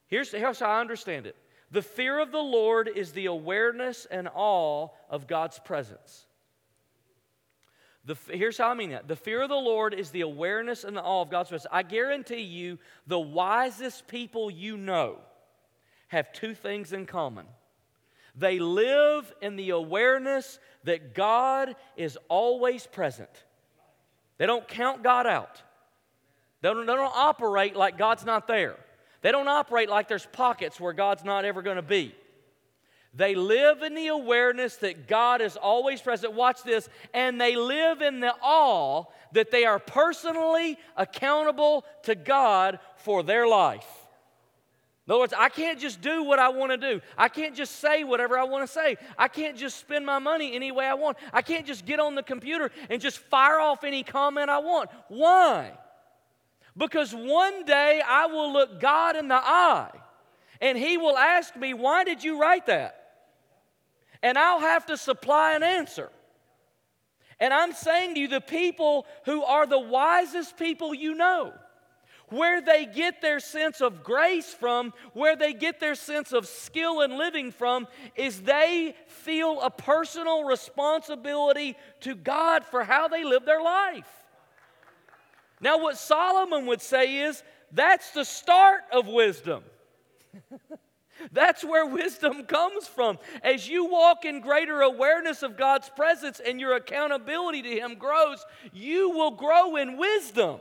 Here's, 0.09 0.33
how 0.33 0.53
I 0.61 0.81
understand 0.81 1.27
it. 1.27 1.37
The 1.71 1.83
fear 1.83 2.19
of 2.19 2.33
the 2.33 2.39
Lord 2.39 2.89
is 2.89 3.13
the 3.13 3.27
awareness 3.27 4.07
and 4.11 4.29
awe 4.35 4.89
of 5.11 5.27
God's 5.27 5.59
presence. 5.59 6.27
The, 8.07 8.17
here's 8.31 8.57
how 8.57 8.71
I 8.71 8.75
mean 8.75 8.91
that. 8.91 9.07
The 9.07 9.17
fear 9.17 9.43
of 9.43 9.51
the 9.51 9.55
Lord 9.55 9.93
is 9.93 10.11
the 10.11 10.23
awareness 10.23 10.85
and 10.85 10.97
the 10.97 11.03
awe 11.03 11.21
of 11.21 11.31
God's 11.31 11.51
presence. 11.51 11.71
I 11.71 11.83
guarantee 11.83 12.41
you, 12.41 12.79
the 13.07 13.19
wisest 13.19 14.09
people 14.09 14.51
you 14.51 14.79
know 14.79 15.19
have 16.09 16.33
two 16.33 16.55
things 16.55 16.95
in 16.95 17.05
common. 17.05 17.45
They 18.35 18.61
live 18.61 19.31
in 19.43 19.57
the 19.57 19.71
awareness 19.71 20.59
that 20.85 21.15
God 21.15 21.77
is 21.99 22.17
always 22.29 22.87
present. 22.87 23.29
They 24.39 24.47
don't 24.47 24.67
count 24.67 25.03
God 25.03 25.27
out. 25.27 25.63
They 26.63 26.71
don't, 26.71 26.87
they 26.87 26.95
don't 26.95 27.13
operate 27.15 27.77
like 27.77 27.99
God's 27.99 28.25
not 28.25 28.47
there. 28.49 28.77
They 29.21 29.33
don't 29.33 29.49
operate 29.49 29.89
like 29.89 30.09
there's 30.09 30.27
pockets 30.27 30.81
where 30.81 30.93
God's 30.93 31.25
not 31.25 31.45
ever 31.45 31.63
going 31.63 31.77
to 31.77 31.83
be. 31.83 32.15
They 33.15 33.35
live 33.35 33.83
in 33.83 33.95
the 33.95 34.09
awareness 34.09 34.77
that 34.77 35.09
God 35.09 35.41
is 35.41 35.57
always 35.57 36.01
present. 36.01 36.35
Watch 36.35 36.63
this. 36.63 36.89
And 37.15 37.41
they 37.41 37.57
live 37.57 38.01
in 38.03 38.21
the 38.21 38.35
awe 38.43 39.05
that 39.33 39.51
they 39.51 39.65
are 39.65 39.79
personally 39.79 40.79
accountable 40.97 41.85
to 42.05 42.15
God 42.15 42.79
for 42.97 43.23
their 43.23 43.47
life. 43.47 43.87
In 45.07 45.13
other 45.13 45.21
words, 45.21 45.35
I 45.37 45.49
can't 45.49 45.81
just 45.81 46.03
do 46.03 46.23
what 46.23 46.39
I 46.39 46.51
want 46.51 46.71
to 46.71 46.77
do. 46.77 47.01
I 47.17 47.31
can't 47.31 47.57
just 47.57 47.77
say 47.77 48.05
whatever 48.05 48.39
I 48.39 48.45
want 48.45 48.67
to 48.67 48.73
say. 48.73 48.99
I 49.17 49.27
can't 49.27 49.57
just 49.57 49.79
spend 49.79 50.05
my 50.05 50.19
money 50.19 50.55
any 50.55 50.71
way 50.71 50.85
I 50.85 50.95
want. 50.95 51.17
I 51.33 51.41
can't 51.41 51.67
just 51.67 51.87
get 51.87 51.99
on 51.99 52.15
the 52.15 52.23
computer 52.23 52.71
and 52.91 53.01
just 53.01 53.19
fire 53.19 53.59
off 53.59 53.85
any 53.85 54.03
comment 54.03 54.51
I 54.51 54.59
want. 54.59 54.91
Why? 55.09 55.73
Because 56.79 57.13
one 57.13 57.65
day 57.65 58.01
I 58.07 58.27
will 58.27 58.53
look 58.53 58.81
God 58.81 59.17
in 59.17 59.27
the 59.27 59.35
eye 59.35 59.91
and 60.61 60.79
He 60.79 60.97
will 60.97 61.19
ask 61.19 61.57
me, 61.57 61.75
Why 61.75 62.05
did 62.05 62.23
you 62.23 62.41
write 62.41 62.67
that? 62.67 62.95
And 64.23 64.39
I'll 64.39 64.61
have 64.61 64.87
to 64.87 64.97
supply 64.97 65.55
an 65.55 65.63
answer. 65.63 66.11
And 67.41 67.53
I'm 67.53 67.73
saying 67.73 68.15
to 68.15 68.21
you, 68.21 68.29
the 68.29 68.41
people 68.41 69.07
who 69.25 69.45
are 69.45 69.67
the 69.67 69.79
wisest 69.79 70.57
people 70.57 70.95
you 70.95 71.15
know, 71.15 71.53
where 72.29 72.61
they 72.61 72.85
get 72.85 73.21
their 73.21 73.41
sense 73.41 73.81
of 73.81 74.03
grace 74.03 74.53
from, 74.53 74.93
where 75.13 75.37
they 75.37 75.53
get 75.53 75.81
their 75.81 75.95
sense 75.95 76.33
of 76.33 76.47
skill 76.47 77.01
in 77.01 77.17
living 77.17 77.53
from, 77.53 77.87
is 78.17 78.43
they 78.43 78.95
feel 79.07 79.61
a 79.61 79.71
personal 79.71 80.45
responsibility 80.45 81.77
to 82.01 82.15
God 82.15 82.65
for 82.65 82.85
how 82.85 83.09
they 83.09 83.25
live 83.25 83.45
their 83.45 83.63
life. 83.63 84.18
Now, 85.61 85.79
what 85.79 85.99
Solomon 85.99 86.67
would 86.67 86.81
say 86.81 87.19
is 87.19 87.43
that's 87.73 88.11
the 88.13 88.25
start 88.25 88.83
of 88.93 89.07
wisdom. 89.07 89.63
That's 91.33 91.65
where 91.65 91.85
wisdom 91.85 92.45
comes 92.45 92.87
from. 92.87 93.19
As 93.43 93.69
you 93.69 93.87
walk 93.87 94.25
in 94.25 94.41
greater 94.41 94.83
awareness 94.83 95.43
of 95.43 95.57
God's 95.57 95.91
presence 95.91 96.41
and 96.41 96.61
your 96.61 96.77
accountability 96.77 97.63
to 97.63 97.71
Him 97.71 97.97
grows, 97.97 98.45
you 98.73 99.11
will 99.11 99.33
grow 99.33 99.75
in 99.77 99.97
wisdom. 99.97 100.61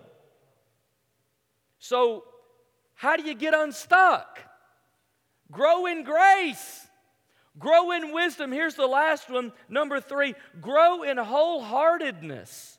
So, 1.79 2.23
how 2.95 3.15
do 3.17 3.23
you 3.23 3.35
get 3.35 3.53
unstuck? 3.53 4.39
Grow 5.51 5.85
in 5.85 6.03
grace. 6.03 6.87
Grow 7.59 7.91
in 7.91 8.13
wisdom. 8.13 8.51
Here's 8.51 8.75
the 8.75 8.87
last 8.87 9.29
one, 9.29 9.51
number 9.69 9.99
three 9.99 10.35
grow 10.61 11.03
in 11.03 11.17
wholeheartedness. 11.17 12.76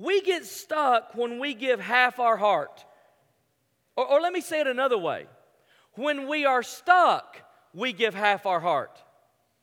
We 0.00 0.22
get 0.22 0.46
stuck 0.46 1.14
when 1.14 1.38
we 1.38 1.52
give 1.52 1.78
half 1.78 2.18
our 2.20 2.38
heart. 2.38 2.86
Or, 3.96 4.06
or, 4.12 4.20
let 4.22 4.32
me 4.32 4.40
say 4.40 4.60
it 4.60 4.66
another 4.66 4.96
way 4.96 5.26
when 5.94 6.26
we 6.26 6.46
are 6.46 6.62
stuck, 6.62 7.36
we 7.74 7.92
give 7.92 8.14
half 8.14 8.46
our 8.46 8.60
heart. 8.60 8.98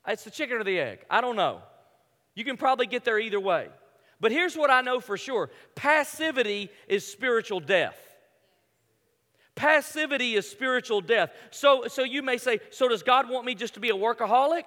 It's 0.08 0.24
the 0.24 0.30
chicken 0.30 0.58
or 0.58 0.64
the 0.64 0.80
egg. 0.80 1.00
I 1.10 1.22
don't 1.22 1.36
know. 1.36 1.64
You 2.36 2.46
can 2.46 2.56
probably 2.56 2.86
get 2.86 3.04
there 3.04 3.18
either 3.18 3.40
way. 3.40 3.70
But 4.20 4.32
here's 4.32 4.56
what 4.56 4.70
I 4.70 4.82
know 4.82 5.00
for 5.00 5.18
sure 5.18 5.50
passivity 5.74 6.70
is 6.88 7.06
spiritual 7.06 7.60
death. 7.60 7.98
Passivity 9.56 10.36
is 10.36 10.48
spiritual 10.48 11.02
death. 11.02 11.32
So, 11.50 11.88
so 11.88 12.04
you 12.04 12.22
may 12.22 12.38
say, 12.38 12.60
so 12.70 12.88
does 12.88 13.02
God 13.02 13.28
want 13.28 13.44
me 13.44 13.56
just 13.56 13.74
to 13.74 13.80
be 13.80 13.90
a 13.90 13.96
workaholic? 13.96 14.66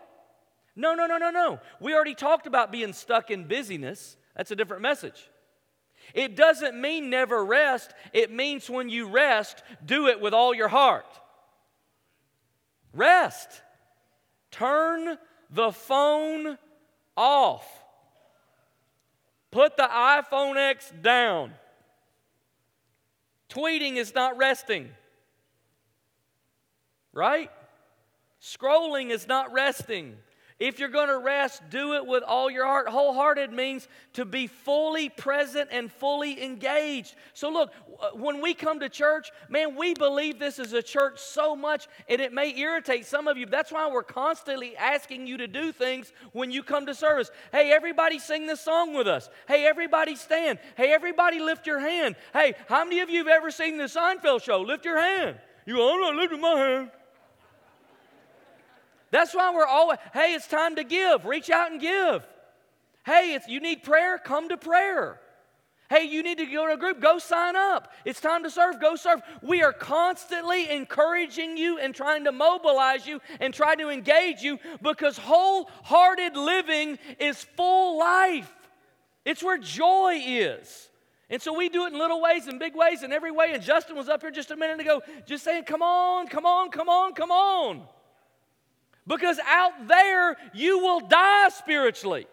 No, 0.74 0.94
no, 0.94 1.06
no, 1.06 1.16
no, 1.16 1.30
no. 1.30 1.60
We 1.80 1.94
already 1.94 2.16
talked 2.16 2.48
about 2.48 2.72
being 2.72 2.92
stuck 2.92 3.30
in 3.30 3.44
busyness. 3.44 4.16
That's 4.34 4.50
a 4.50 4.56
different 4.56 4.82
message. 4.82 5.30
It 6.14 6.36
doesn't 6.36 6.80
mean 6.80 7.10
never 7.10 7.44
rest, 7.44 7.92
it 8.12 8.32
means 8.32 8.68
when 8.68 8.88
you 8.88 9.08
rest, 9.08 9.62
do 9.84 10.08
it 10.08 10.20
with 10.20 10.34
all 10.34 10.54
your 10.54 10.68
heart. 10.68 11.06
Rest. 12.92 13.62
Turn 14.50 15.16
the 15.50 15.72
phone 15.72 16.58
off. 17.16 17.66
Put 19.50 19.76
the 19.76 19.88
iPhone 19.88 20.56
X 20.56 20.92
down. 21.02 21.52
Tweeting 23.48 23.96
is 23.96 24.14
not 24.14 24.36
resting. 24.36 24.90
Right? 27.12 27.50
Scrolling 28.40 29.10
is 29.10 29.26
not 29.26 29.52
resting. 29.52 30.16
If 30.60 30.78
you're 30.78 30.90
going 30.90 31.08
to 31.08 31.18
rest, 31.18 31.62
do 31.70 31.94
it 31.94 32.06
with 32.06 32.22
all 32.22 32.50
your 32.50 32.66
heart. 32.66 32.86
Wholehearted 32.86 33.50
means 33.50 33.88
to 34.12 34.26
be 34.26 34.46
fully 34.46 35.08
present 35.08 35.70
and 35.72 35.90
fully 35.90 36.44
engaged. 36.44 37.14
So, 37.32 37.48
look, 37.48 37.72
uh, 37.98 38.10
when 38.12 38.42
we 38.42 38.52
come 38.52 38.78
to 38.80 38.90
church, 38.90 39.30
man, 39.48 39.74
we 39.74 39.94
believe 39.94 40.38
this 40.38 40.58
is 40.58 40.74
a 40.74 40.82
church 40.82 41.18
so 41.18 41.56
much, 41.56 41.88
and 42.10 42.20
it 42.20 42.34
may 42.34 42.54
irritate 42.54 43.06
some 43.06 43.26
of 43.26 43.38
you. 43.38 43.46
That's 43.46 43.72
why 43.72 43.90
we're 43.90 44.02
constantly 44.02 44.76
asking 44.76 45.26
you 45.26 45.38
to 45.38 45.48
do 45.48 45.72
things 45.72 46.12
when 46.32 46.50
you 46.50 46.62
come 46.62 46.84
to 46.86 46.94
service. 46.94 47.30
Hey, 47.52 47.72
everybody 47.72 48.18
sing 48.18 48.46
this 48.46 48.60
song 48.60 48.92
with 48.92 49.08
us. 49.08 49.30
Hey, 49.48 49.64
everybody 49.64 50.14
stand. 50.14 50.58
Hey, 50.76 50.92
everybody 50.92 51.40
lift 51.40 51.66
your 51.66 51.80
hand. 51.80 52.16
Hey, 52.34 52.52
how 52.68 52.84
many 52.84 53.00
of 53.00 53.08
you 53.08 53.18
have 53.18 53.28
ever 53.28 53.50
seen 53.50 53.78
the 53.78 53.84
Seinfeld 53.84 54.42
show? 54.42 54.60
Lift 54.60 54.84
your 54.84 55.00
hand. 55.00 55.38
You 55.64 55.76
go, 55.76 55.94
I'm 55.94 56.00
not 56.00 56.16
lifting 56.16 56.40
my 56.42 56.54
hand. 56.58 56.90
That's 59.10 59.34
why 59.34 59.52
we're 59.52 59.66
always, 59.66 59.98
hey, 60.12 60.34
it's 60.34 60.46
time 60.46 60.76
to 60.76 60.84
give. 60.84 61.24
Reach 61.24 61.50
out 61.50 61.72
and 61.72 61.80
give. 61.80 62.26
Hey, 63.04 63.34
if 63.34 63.48
you 63.48 63.60
need 63.60 63.82
prayer, 63.82 64.18
come 64.18 64.48
to 64.50 64.56
prayer. 64.56 65.20
Hey, 65.88 66.04
you 66.04 66.22
need 66.22 66.38
to 66.38 66.46
go 66.46 66.68
to 66.68 66.74
a 66.74 66.76
group, 66.76 67.00
go 67.00 67.18
sign 67.18 67.56
up. 67.56 67.92
It's 68.04 68.20
time 68.20 68.44
to 68.44 68.50
serve, 68.50 68.80
go 68.80 68.94
serve. 68.94 69.22
We 69.42 69.64
are 69.64 69.72
constantly 69.72 70.70
encouraging 70.70 71.56
you 71.56 71.78
and 71.78 71.92
trying 71.92 72.24
to 72.24 72.32
mobilize 72.32 73.08
you 73.08 73.20
and 73.40 73.52
try 73.52 73.74
to 73.74 73.88
engage 73.88 74.40
you 74.40 74.60
because 74.82 75.18
wholehearted 75.18 76.36
living 76.36 76.96
is 77.18 77.42
full 77.56 77.98
life. 77.98 78.52
It's 79.24 79.42
where 79.42 79.58
joy 79.58 80.20
is. 80.24 80.88
And 81.28 81.42
so 81.42 81.56
we 81.56 81.68
do 81.68 81.86
it 81.86 81.92
in 81.92 81.98
little 81.98 82.22
ways 82.22 82.46
and 82.46 82.60
big 82.60 82.76
ways 82.76 83.02
and 83.02 83.12
every 83.12 83.32
way. 83.32 83.50
And 83.52 83.62
Justin 83.62 83.96
was 83.96 84.08
up 84.08 84.20
here 84.20 84.30
just 84.30 84.52
a 84.52 84.56
minute 84.56 84.78
ago 84.78 85.02
just 85.26 85.42
saying, 85.42 85.64
Come 85.64 85.82
on, 85.82 86.28
come 86.28 86.46
on, 86.46 86.70
come 86.70 86.88
on, 86.88 87.14
come 87.14 87.32
on. 87.32 87.82
Because 89.10 89.40
out 89.44 89.88
there, 89.88 90.36
you 90.54 90.78
will 90.78 91.00
die 91.00 91.48
spiritually. 91.48 92.28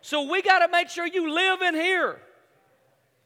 So 0.00 0.28
we 0.28 0.42
got 0.42 0.58
to 0.66 0.68
make 0.72 0.88
sure 0.88 1.06
you 1.06 1.32
live 1.32 1.62
in 1.62 1.72
here. 1.76 2.20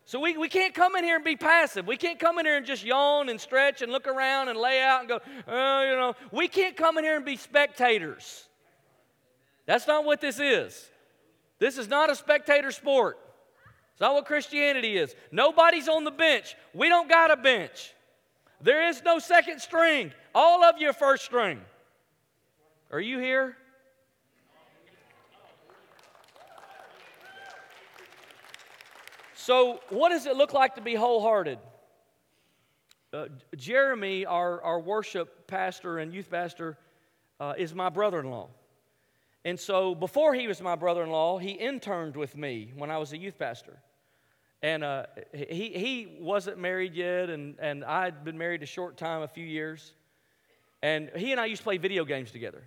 So 0.04 0.20
we, 0.20 0.36
we 0.36 0.50
can't 0.50 0.74
come 0.74 0.94
in 0.94 1.02
here 1.02 1.16
and 1.16 1.24
be 1.24 1.34
passive. 1.34 1.86
We 1.86 1.96
can't 1.96 2.18
come 2.18 2.38
in 2.38 2.44
here 2.44 2.58
and 2.58 2.66
just 2.66 2.84
yawn 2.84 3.30
and 3.30 3.40
stretch 3.40 3.80
and 3.80 3.90
look 3.90 4.06
around 4.06 4.48
and 4.48 4.58
lay 4.58 4.82
out 4.82 5.00
and 5.00 5.08
go, 5.08 5.20
oh, 5.48 5.82
you 5.82 5.96
know. 5.96 6.14
We 6.30 6.46
can't 6.46 6.76
come 6.76 6.98
in 6.98 7.04
here 7.04 7.16
and 7.16 7.24
be 7.24 7.36
spectators. 7.36 8.46
That's 9.64 9.86
not 9.86 10.04
what 10.04 10.20
this 10.20 10.38
is. 10.38 10.90
This 11.58 11.78
is 11.78 11.88
not 11.88 12.10
a 12.10 12.14
spectator 12.14 12.70
sport. 12.70 13.18
It's 13.92 14.00
not 14.00 14.12
what 14.12 14.26
Christianity 14.26 14.98
is. 14.98 15.14
Nobody's 15.30 15.88
on 15.88 16.04
the 16.04 16.10
bench. 16.10 16.54
We 16.74 16.90
don't 16.90 17.08
got 17.08 17.30
a 17.30 17.36
bench. 17.36 17.94
There 18.60 18.88
is 18.88 19.02
no 19.02 19.18
second 19.20 19.60
string. 19.60 20.12
All 20.34 20.62
of 20.62 20.78
you 20.78 20.90
are 20.90 20.92
first 20.92 21.24
string. 21.24 21.62
Are 22.92 23.00
you 23.00 23.18
here? 23.18 23.56
So, 29.34 29.80
what 29.88 30.10
does 30.10 30.26
it 30.26 30.36
look 30.36 30.52
like 30.52 30.76
to 30.76 30.80
be 30.80 30.94
wholehearted? 30.94 31.58
uh, 33.12 33.26
Jeremy, 33.56 34.24
our, 34.24 34.62
our 34.62 34.80
worship 34.80 35.46
pastor 35.46 35.98
and 35.98 36.14
youth 36.14 36.30
pastor, 36.30 36.78
uh, 37.40 37.54
is 37.58 37.74
my 37.74 37.88
brother 37.88 38.20
in 38.20 38.30
law. 38.30 38.48
And 39.44 39.58
so 39.58 39.94
before 39.94 40.34
he 40.34 40.46
was 40.46 40.62
my 40.62 40.76
brother 40.76 41.02
in 41.02 41.10
law, 41.10 41.38
he 41.38 41.50
interned 41.50 42.16
with 42.16 42.36
me 42.36 42.72
when 42.76 42.90
I 42.90 42.98
was 42.98 43.12
a 43.12 43.18
youth 43.18 43.38
pastor. 43.38 43.78
And 44.62 44.84
uh, 44.84 45.06
he, 45.34 45.70
he 45.70 46.16
wasn't 46.20 46.58
married 46.58 46.94
yet, 46.94 47.28
and, 47.28 47.56
and 47.58 47.84
I'd 47.84 48.24
been 48.24 48.38
married 48.38 48.62
a 48.62 48.66
short 48.66 48.96
time, 48.96 49.22
a 49.22 49.28
few 49.28 49.44
years. 49.44 49.94
And 50.82 51.10
he 51.16 51.32
and 51.32 51.40
I 51.40 51.46
used 51.46 51.62
to 51.62 51.64
play 51.64 51.78
video 51.78 52.04
games 52.04 52.30
together. 52.30 52.62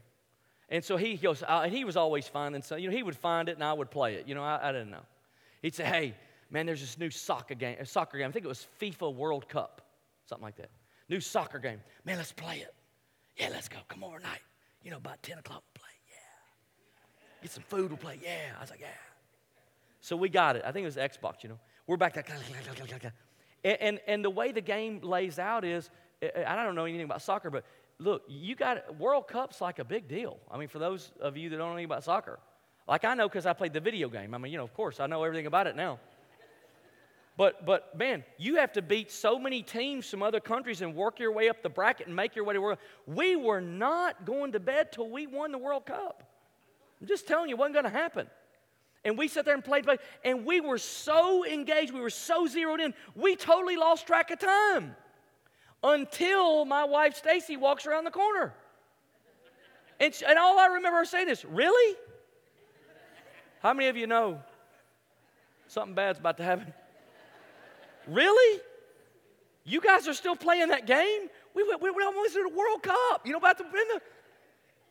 And 0.70 0.84
so 0.84 0.98
he 0.98 1.16
goes, 1.16 1.44
uh, 1.44 1.62
and 1.66 1.74
he 1.74 1.86
was 1.86 1.96
always 1.96 2.28
finding 2.28 2.62
so 2.62 2.76
you 2.76 2.90
know, 2.90 2.96
he 2.96 3.04
would 3.04 3.16
find 3.16 3.50
it 3.50 3.56
and 3.56 3.64
I 3.64 3.74
would 3.74 3.92
play 3.92 4.16
it. 4.16 4.28
You 4.28 4.36
know, 4.36 4.44
I, 4.44 4.70
I 4.70 4.72
didn't 4.72 4.90
know. 4.90 5.06
He'd 5.62 5.76
say, 5.76 5.84
hey, 5.84 6.16
man, 6.50 6.66
there's 6.66 6.82
this 6.82 6.98
new 6.98 7.10
soccer 7.10 7.56
game, 7.56 7.78
soccer 7.86 8.18
game. 8.18 8.28
I 8.28 8.32
think 8.32 8.46
it 8.46 8.48
was 8.48 8.68
FIFA 8.82 9.16
World 9.16 9.48
Cup, 9.48 9.82
something 10.26 10.44
like 10.44 10.56
that. 10.58 10.70
New 11.10 11.20
soccer 11.20 11.60
game. 11.60 11.82
Man, 12.04 12.18
let's 12.18 12.32
play 12.32 12.58
it. 12.58 12.74
Yeah, 13.38 13.50
let's 13.52 13.68
go. 13.68 13.78
Come 13.88 14.04
over 14.04 14.20
night. 14.20 14.42
You 14.84 14.92
know, 14.92 14.98
about 14.98 15.22
10 15.24 15.40
o'clock, 15.40 15.64
we'll 15.66 15.82
play. 15.82 15.94
Yeah. 16.10 17.44
Get 17.44 17.52
some 17.52 17.64
food, 17.64 17.90
we'll 17.90 17.98
play. 17.98 18.20
Yeah. 18.24 18.54
I 18.58 18.62
was 18.62 18.70
like, 18.70 18.80
yeah. 18.80 18.88
So 20.02 20.16
we 20.16 20.30
got 20.30 20.56
it. 20.56 20.64
I 20.66 20.72
think 20.72 20.84
it 20.84 20.96
was 20.96 20.98
Xbox, 20.98 21.44
you 21.44 21.50
know. 21.50 21.60
We're 21.88 21.98
back 21.98 22.14
there. 22.14 22.24
And, 23.64 23.78
and, 23.82 24.00
and 24.08 24.26
the 24.26 24.30
way 24.30 24.52
the 24.52 24.62
game 24.62 25.00
lays 25.02 25.40
out 25.40 25.66
is, 25.66 25.90
I 26.24 26.56
don't 26.56 26.76
know 26.76 26.86
anything 26.86 27.06
about 27.06 27.22
soccer, 27.22 27.50
but 27.50 27.66
look, 28.00 28.24
you 28.28 28.56
got 28.56 28.98
World 29.00 29.28
Cup's 29.28 29.62
like 29.62 29.80
a 29.80 29.84
big 29.84 30.08
deal. 30.08 30.38
I 30.52 30.58
mean, 30.58 30.68
for 30.68 30.80
those 30.80 31.12
of 31.20 31.38
you 31.38 31.50
that 31.50 31.58
don't 31.58 31.68
know 31.68 31.74
anything 31.74 31.86
about 31.86 32.04
soccer, 32.04 32.40
like 32.88 33.06
I 33.06 33.14
know 33.14 33.28
because 33.28 33.46
I 33.46 33.54
played 33.54 33.74
the 33.74 33.80
video 33.80 34.10
game. 34.10 34.34
I 34.34 34.38
mean, 34.38 34.52
you 34.52 34.58
know, 34.58 34.64
of 34.64 34.74
course, 34.74 35.00
I 35.00 35.08
know 35.08 35.24
everything 35.24 35.48
about 35.48 35.68
it 35.68 35.76
now. 35.76 36.00
But, 37.38 37.66
but 37.66 37.98
man, 37.98 38.24
you 38.38 38.56
have 38.58 38.72
to 38.74 38.82
beat 38.82 39.12
so 39.12 39.38
many 39.38 39.62
teams 39.62 40.10
from 40.10 40.24
other 40.24 40.40
countries 40.40 40.82
and 40.82 40.96
work 40.96 41.20
your 41.20 41.34
way 41.34 41.50
up 41.50 41.64
the 41.64 41.70
bracket 41.70 42.08
and 42.08 42.16
make 42.16 42.34
your 42.34 42.46
way 42.46 42.54
to 42.54 42.62
World. 42.62 42.78
We 43.06 43.36
were 43.36 43.60
not 43.60 44.26
going 44.26 44.54
to 44.54 44.60
bed 44.60 44.94
till 44.94 45.10
we 45.10 45.28
won 45.28 45.52
the 45.52 45.58
World 45.58 45.86
Cup. 45.86 46.24
I'm 47.02 47.08
just 47.08 47.28
telling 47.28 47.50
you, 47.50 47.56
it 47.56 47.60
wasn't 47.60 47.74
going 47.74 47.86
to 47.86 47.90
happen. 47.90 48.28
And 49.04 49.18
we 49.18 49.28
sat 49.28 49.44
there 49.44 49.54
and 49.54 49.64
played, 49.64 49.84
played, 49.84 50.00
and 50.24 50.46
we 50.46 50.62
were 50.62 50.78
so 50.78 51.46
engaged, 51.46 51.94
we 51.94 52.00
were 52.00 52.10
so 52.10 52.48
zeroed 52.48 52.80
in, 52.80 52.94
we 53.16 53.36
totally 53.36 53.76
lost 53.76 54.08
track 54.08 54.32
of 54.32 54.40
time 54.40 54.96
until 55.86 56.66
my 56.66 56.84
wife 56.84 57.16
Stacy 57.16 57.56
walks 57.56 57.86
around 57.86 58.06
the 58.06 58.12
corner. 58.12 58.54
And, 60.00 60.14
she, 60.14 60.26
and 60.26 60.38
all 60.38 60.60
I 60.60 60.66
remember 60.66 60.98
her 60.98 61.06
saying 61.06 61.30
is, 61.30 61.46
Really? 61.46 61.96
How 63.62 63.74
many 63.74 63.88
of 63.88 63.98
you 63.98 64.08
know 64.08 64.42
something 65.68 65.96
bad's 65.96 66.20
about 66.20 66.38
to 66.38 66.44
happen? 66.44 66.74
Really? 68.08 68.62
You 69.64 69.82
guys 69.82 70.08
are 70.08 70.14
still 70.14 70.36
playing 70.36 70.68
that 70.68 70.86
game? 70.86 71.28
We, 71.56 71.64
we, 71.64 71.90
we 71.90 72.04
almost 72.04 72.36
did 72.36 72.46
the 72.46 72.56
World 72.56 72.84
Cup. 72.84 73.26
You 73.26 73.32
know 73.32 73.40
about 73.40 73.58
to 73.58 73.64
the, 73.64 73.72
the 73.72 74.02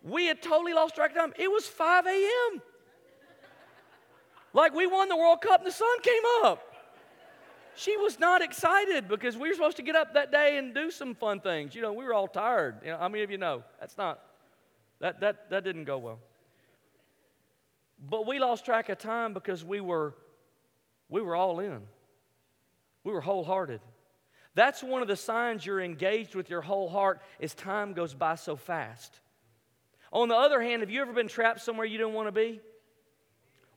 we 0.03 0.25
had 0.25 0.41
totally 0.41 0.73
lost 0.73 0.95
track 0.95 1.11
of 1.11 1.15
time. 1.15 1.33
It 1.37 1.49
was 1.49 1.65
5 1.65 2.05
a.m. 2.05 2.61
Like 4.51 4.73
we 4.73 4.85
won 4.85 5.07
the 5.07 5.15
World 5.15 5.39
Cup 5.39 5.61
and 5.61 5.67
the 5.67 5.71
sun 5.71 6.01
came 6.01 6.21
up. 6.43 6.74
She 7.75 7.97
was 7.97 8.19
not 8.19 8.41
excited 8.41 9.07
because 9.07 9.35
we 9.35 9.49
were 9.49 9.53
supposed 9.53 9.77
to 9.77 9.83
get 9.83 9.95
up 9.95 10.13
that 10.13 10.31
day 10.31 10.57
and 10.57 10.73
do 10.73 10.89
some 10.89 11.13
fun 11.13 11.41
things. 11.41 11.75
You 11.75 11.81
know, 11.81 11.93
we 11.93 12.05
were 12.05 12.13
all 12.13 12.27
tired. 12.27 12.77
You 12.83 12.91
know, 12.91 12.97
how 12.97 13.09
many 13.09 13.23
of 13.23 13.31
you 13.31 13.37
know? 13.37 13.63
That's 13.79 13.97
not, 13.97 14.21
that, 14.99 15.19
that, 15.19 15.49
that 15.49 15.63
didn't 15.63 15.83
go 15.83 15.97
well. 15.97 16.19
But 18.09 18.25
we 18.27 18.39
lost 18.39 18.65
track 18.65 18.89
of 18.89 18.97
time 18.97 19.33
because 19.33 19.63
we 19.63 19.81
were, 19.81 20.13
we 21.09 21.21
were 21.21 21.35
all 21.35 21.59
in. 21.59 21.81
We 23.03 23.11
were 23.11 23.21
wholehearted. 23.21 23.81
That's 24.53 24.81
one 24.81 25.01
of 25.01 25.09
the 25.09 25.17
signs 25.17 25.65
you're 25.65 25.81
engaged 25.81 26.33
with 26.33 26.49
your 26.49 26.61
whole 26.61 26.89
heart 26.89 27.21
is 27.39 27.53
time 27.53 27.93
goes 27.93 28.13
by 28.13 28.35
so 28.35 28.55
fast. 28.55 29.19
On 30.13 30.29
the 30.29 30.35
other 30.35 30.61
hand, 30.61 30.81
have 30.81 30.89
you 30.89 31.01
ever 31.01 31.11
been 31.11 31.27
trapped 31.27 31.59
somewhere 31.59 31.85
you 31.85 31.97
didn't 31.97 32.13
want 32.13 32.29
to 32.29 32.31
be? 32.31 32.61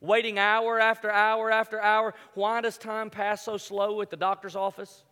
Waiting 0.01 0.39
hour 0.39 0.79
after 0.79 1.11
hour 1.11 1.51
after 1.51 1.81
hour. 1.81 2.15
Why 2.35 2.61
does 2.61 2.79
time 2.79 3.11
pass 3.11 3.43
so 3.43 3.57
slow 3.57 4.01
at 4.01 4.11
the 4.11 4.17
doctor's 4.17 4.57
office? 4.57 5.03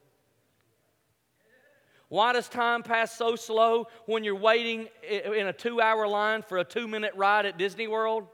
Why 2.09 2.33
does 2.33 2.49
time 2.49 2.83
pass 2.83 3.16
so 3.16 3.35
slow 3.35 3.88
when 4.07 4.22
you're 4.22 4.37
waiting 4.37 4.88
in 5.03 5.49
a 5.49 5.53
two 5.53 5.81
hour 5.81 6.07
line 6.07 6.42
for 6.42 6.59
a 6.59 6.64
two 6.64 6.87
minute 6.87 7.12
ride 7.16 7.46
at 7.46 7.59
Disney 7.59 7.88
World? 7.88 8.27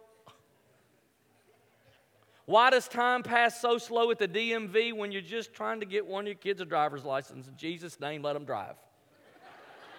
Why 2.45 2.71
does 2.71 2.88
time 2.88 3.23
pass 3.23 3.61
so 3.61 3.79
slow 3.79 4.11
at 4.11 4.19
the 4.19 4.29
DMV 4.29 4.95
when 4.95 5.12
you're 5.12 5.23
just 5.23 5.55
trying 5.55 5.81
to 5.81 5.87
get 5.87 6.07
one 6.07 6.25
of 6.25 6.27
your 6.27 6.35
kids 6.35 6.61
a 6.61 6.65
driver's 6.65 7.05
license? 7.05 7.47
In 7.47 7.57
Jesus' 7.57 7.99
name, 8.01 8.23
let 8.23 8.35
them 8.35 8.45
drive. 8.45 8.75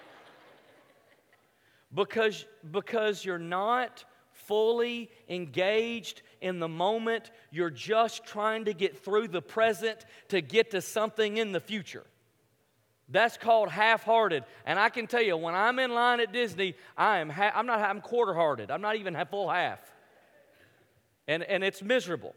because, 1.95 2.45
because 2.69 3.23
you're 3.23 3.39
not 3.39 4.03
fully 4.33 5.09
engaged 5.29 6.21
in 6.43 6.59
the 6.59 6.67
moment. 6.67 7.31
You're 7.51 7.69
just 7.69 8.25
trying 8.25 8.65
to 8.65 8.73
get 8.73 9.03
through 9.03 9.29
the 9.29 9.41
present 9.41 10.05
to 10.27 10.41
get 10.41 10.71
to 10.71 10.81
something 10.81 11.37
in 11.37 11.53
the 11.53 11.59
future. 11.59 12.03
That's 13.09 13.37
called 13.37 13.69
half-hearted. 13.69 14.43
And 14.65 14.79
I 14.79 14.89
can 14.89 15.07
tell 15.07 15.21
you, 15.21 15.37
when 15.37 15.55
I'm 15.55 15.79
in 15.79 15.93
line 15.93 16.19
at 16.19 16.31
Disney, 16.31 16.75
I 16.97 17.19
am 17.19 17.29
ha- 17.29 17.51
I'm 17.55 17.65
not 17.65 17.79
I'm 17.79 18.01
quarter-hearted. 18.01 18.69
I'm 18.69 18.81
not 18.81 18.95
even 18.97 19.17
full 19.29 19.49
half. 19.49 19.79
And, 21.27 21.43
and 21.43 21.63
it's 21.63 21.81
miserable. 21.81 22.35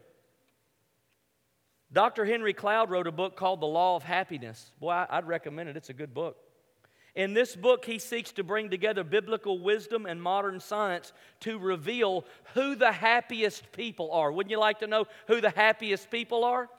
Dr. 1.91 2.25
Henry 2.25 2.53
Cloud 2.53 2.89
wrote 2.89 3.07
a 3.07 3.11
book 3.11 3.35
called 3.35 3.61
The 3.61 3.67
Law 3.67 3.95
of 3.95 4.03
Happiness. 4.03 4.71
Boy, 4.79 5.05
I'd 5.09 5.27
recommend 5.27 5.69
it. 5.69 5.77
It's 5.77 5.89
a 5.89 5.93
good 5.93 6.13
book. 6.13 6.37
In 7.17 7.33
this 7.33 7.55
book, 7.55 7.83
he 7.83 7.97
seeks 7.97 8.31
to 8.33 8.43
bring 8.43 8.69
together 8.69 9.03
biblical 9.03 9.57
wisdom 9.57 10.05
and 10.05 10.21
modern 10.21 10.59
science 10.59 11.13
to 11.39 11.57
reveal 11.57 12.25
who 12.53 12.75
the 12.75 12.91
happiest 12.91 13.71
people 13.71 14.11
are. 14.11 14.31
Wouldn't 14.31 14.51
you 14.51 14.59
like 14.59 14.79
to 14.79 14.87
know 14.87 15.07
who 15.25 15.41
the 15.41 15.49
happiest 15.49 16.11
people 16.11 16.43
are? 16.43 16.69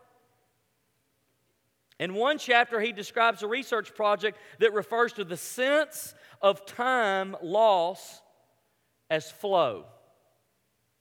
In 1.98 2.14
one 2.14 2.38
chapter, 2.38 2.80
he 2.80 2.92
describes 2.92 3.42
a 3.42 3.48
research 3.48 3.96
project 3.96 4.38
that 4.60 4.72
refers 4.72 5.12
to 5.14 5.24
the 5.24 5.36
sense 5.36 6.14
of 6.40 6.64
time 6.66 7.34
loss 7.42 8.22
as 9.10 9.28
flow. 9.28 9.86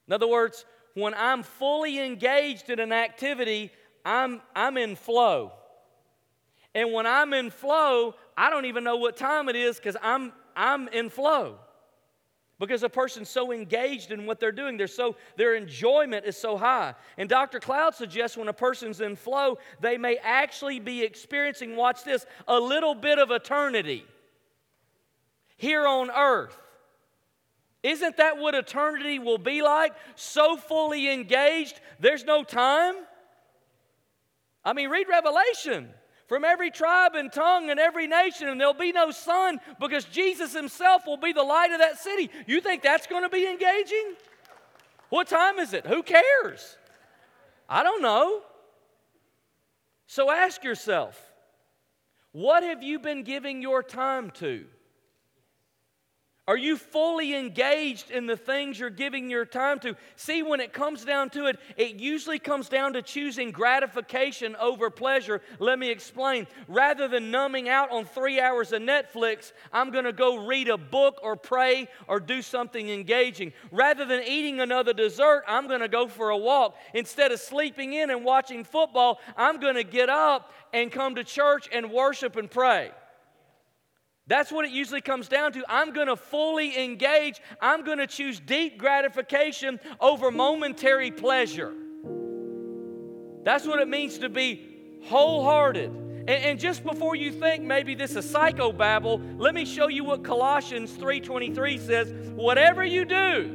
In 0.08 0.14
other 0.14 0.26
words, 0.26 0.64
when 0.94 1.14
I'm 1.14 1.44
fully 1.44 2.00
engaged 2.00 2.70
in 2.70 2.80
an 2.80 2.92
activity, 2.92 3.70
I'm, 4.04 4.40
I'm 4.56 4.76
in 4.76 4.96
flow. 4.96 5.52
And 6.74 6.92
when 6.92 7.06
I'm 7.06 7.32
in 7.32 7.50
flow, 7.50 8.14
I 8.38 8.50
don't 8.50 8.66
even 8.66 8.84
know 8.84 8.94
what 8.96 9.16
time 9.16 9.48
it 9.48 9.56
is 9.56 9.78
because 9.78 9.96
I'm, 10.00 10.32
I'm 10.54 10.86
in 10.88 11.10
flow. 11.10 11.56
Because 12.60 12.84
a 12.84 12.88
person's 12.88 13.28
so 13.28 13.50
engaged 13.50 14.12
in 14.12 14.26
what 14.26 14.38
they're 14.38 14.52
doing, 14.52 14.76
they're 14.76 14.86
so, 14.86 15.16
their 15.36 15.56
enjoyment 15.56 16.24
is 16.24 16.36
so 16.36 16.56
high. 16.56 16.94
And 17.16 17.28
Dr. 17.28 17.58
Cloud 17.58 17.96
suggests 17.96 18.36
when 18.36 18.46
a 18.46 18.52
person's 18.52 19.00
in 19.00 19.16
flow, 19.16 19.58
they 19.80 19.98
may 19.98 20.18
actually 20.22 20.78
be 20.78 21.02
experiencing, 21.02 21.74
watch 21.74 22.04
this, 22.04 22.26
a 22.46 22.60
little 22.60 22.94
bit 22.94 23.18
of 23.18 23.32
eternity 23.32 24.04
here 25.56 25.84
on 25.84 26.08
earth. 26.08 26.56
Isn't 27.82 28.18
that 28.18 28.38
what 28.38 28.54
eternity 28.54 29.18
will 29.18 29.38
be 29.38 29.62
like? 29.62 29.94
So 30.14 30.56
fully 30.56 31.12
engaged, 31.12 31.80
there's 31.98 32.24
no 32.24 32.44
time. 32.44 32.94
I 34.64 34.74
mean, 34.74 34.90
read 34.90 35.08
Revelation 35.08 35.88
from 36.28 36.44
every 36.44 36.70
tribe 36.70 37.14
and 37.14 37.32
tongue 37.32 37.70
and 37.70 37.80
every 37.80 38.06
nation, 38.06 38.48
and 38.48 38.60
there'll 38.60 38.74
be 38.74 38.92
no 38.92 39.10
sun 39.10 39.58
because 39.80 40.04
Jesus 40.04 40.52
Himself 40.52 41.06
will 41.06 41.16
be 41.16 41.32
the 41.32 41.42
light 41.42 41.72
of 41.72 41.78
that 41.78 41.98
city. 41.98 42.30
You 42.46 42.60
think 42.60 42.82
that's 42.82 43.06
going 43.06 43.22
to 43.22 43.30
be 43.30 43.46
engaging? 43.46 44.14
What 45.08 45.26
time 45.26 45.58
is 45.58 45.72
it? 45.72 45.86
Who 45.86 46.02
cares? 46.02 46.76
I 47.68 47.82
don't 47.82 48.02
know. 48.02 48.42
So 50.06 50.30
ask 50.30 50.62
yourself 50.62 51.20
what 52.32 52.62
have 52.62 52.82
you 52.82 52.98
been 52.98 53.22
giving 53.22 53.62
your 53.62 53.82
time 53.82 54.30
to? 54.32 54.66
Are 56.48 56.56
you 56.56 56.78
fully 56.78 57.34
engaged 57.34 58.10
in 58.10 58.24
the 58.24 58.36
things 58.36 58.80
you're 58.80 58.88
giving 58.88 59.28
your 59.28 59.44
time 59.44 59.80
to? 59.80 59.94
See, 60.16 60.42
when 60.42 60.60
it 60.60 60.72
comes 60.72 61.04
down 61.04 61.28
to 61.30 61.44
it, 61.44 61.58
it 61.76 61.96
usually 61.96 62.38
comes 62.38 62.70
down 62.70 62.94
to 62.94 63.02
choosing 63.02 63.50
gratification 63.50 64.56
over 64.56 64.88
pleasure. 64.88 65.42
Let 65.58 65.78
me 65.78 65.90
explain. 65.90 66.46
Rather 66.66 67.06
than 67.06 67.30
numbing 67.30 67.68
out 67.68 67.92
on 67.92 68.06
three 68.06 68.40
hours 68.40 68.72
of 68.72 68.80
Netflix, 68.80 69.52
I'm 69.74 69.90
going 69.90 70.06
to 70.06 70.12
go 70.14 70.46
read 70.46 70.70
a 70.70 70.78
book 70.78 71.20
or 71.22 71.36
pray 71.36 71.86
or 72.06 72.18
do 72.18 72.40
something 72.40 72.88
engaging. 72.88 73.52
Rather 73.70 74.06
than 74.06 74.22
eating 74.22 74.60
another 74.60 74.94
dessert, 74.94 75.44
I'm 75.46 75.68
going 75.68 75.80
to 75.82 75.88
go 75.88 76.08
for 76.08 76.30
a 76.30 76.38
walk. 76.38 76.76
Instead 76.94 77.30
of 77.30 77.40
sleeping 77.40 77.92
in 77.92 78.08
and 78.08 78.24
watching 78.24 78.64
football, 78.64 79.20
I'm 79.36 79.60
going 79.60 79.74
to 79.74 79.84
get 79.84 80.08
up 80.08 80.54
and 80.72 80.90
come 80.90 81.16
to 81.16 81.24
church 81.24 81.68
and 81.70 81.92
worship 81.92 82.36
and 82.36 82.50
pray. 82.50 82.90
That's 84.28 84.52
what 84.52 84.66
it 84.66 84.70
usually 84.70 85.00
comes 85.00 85.26
down 85.26 85.52
to. 85.52 85.64
I'm 85.68 85.92
going 85.92 86.06
to 86.06 86.16
fully 86.16 86.78
engage. 86.84 87.40
I'm 87.62 87.82
going 87.82 87.96
to 87.96 88.06
choose 88.06 88.38
deep 88.38 88.76
gratification 88.76 89.80
over 90.00 90.30
momentary 90.30 91.10
pleasure. 91.10 91.72
That's 93.42 93.66
what 93.66 93.80
it 93.80 93.88
means 93.88 94.18
to 94.18 94.28
be 94.28 94.60
wholehearted. 95.04 95.90
And, 95.90 96.28
and 96.28 96.60
just 96.60 96.84
before 96.84 97.16
you 97.16 97.32
think 97.32 97.64
maybe 97.64 97.94
this 97.94 98.16
is 98.16 98.26
psychobabble, 98.30 99.38
let 99.38 99.54
me 99.54 99.64
show 99.64 99.88
you 99.88 100.04
what 100.04 100.22
Colossians 100.22 100.92
3:23 100.92 101.78
says. 101.80 102.12
Whatever 102.34 102.84
you 102.84 103.06
do, 103.06 103.50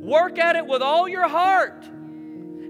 work 0.00 0.40
at 0.40 0.56
it 0.56 0.66
with 0.66 0.82
all 0.82 1.08
your 1.08 1.28
heart 1.28 1.88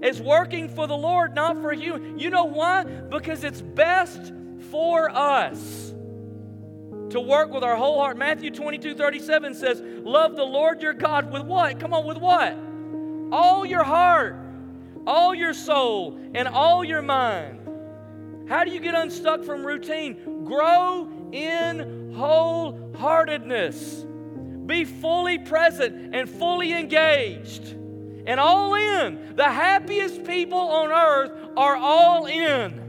as 0.03 0.21
working 0.21 0.69
for 0.69 0.85
the 0.85 0.95
Lord, 0.95 1.33
not 1.33 1.59
for 1.59 1.73
you. 1.73 2.15
You 2.17 2.29
know 2.29 2.45
why? 2.45 2.83
Because 2.83 3.43
it's 3.43 3.61
best 3.61 4.31
for 4.69 5.09
us 5.09 5.88
to 7.11 7.19
work 7.19 7.51
with 7.51 7.63
our 7.63 7.75
whole 7.75 7.99
heart. 7.99 8.17
Matthew 8.17 8.51
22 8.51 8.95
37 8.95 9.53
says, 9.55 9.81
Love 9.83 10.35
the 10.35 10.43
Lord 10.43 10.81
your 10.81 10.93
God 10.93 11.31
with 11.31 11.43
what? 11.43 11.79
Come 11.79 11.93
on, 11.93 12.05
with 12.05 12.17
what? 12.17 12.57
All 13.31 13.65
your 13.65 13.83
heart, 13.83 14.35
all 15.05 15.33
your 15.33 15.53
soul, 15.53 16.19
and 16.33 16.47
all 16.47 16.83
your 16.83 17.01
mind. 17.01 17.59
How 18.47 18.63
do 18.63 18.71
you 18.71 18.79
get 18.79 18.95
unstuck 18.95 19.43
from 19.43 19.65
routine? 19.65 20.45
Grow 20.45 21.07
in 21.31 22.13
wholeheartedness. 22.15 24.05
Be 24.65 24.85
fully 24.85 25.37
present 25.39 26.15
and 26.15 26.29
fully 26.29 26.73
engaged 26.73 27.75
and 28.25 28.39
all 28.39 28.75
in. 28.75 29.35
The 29.35 29.49
happiest 29.49 30.23
people 30.23 30.59
on 30.59 30.91
earth 30.91 31.31
are 31.57 31.75
all 31.75 32.27
in. 32.27 32.88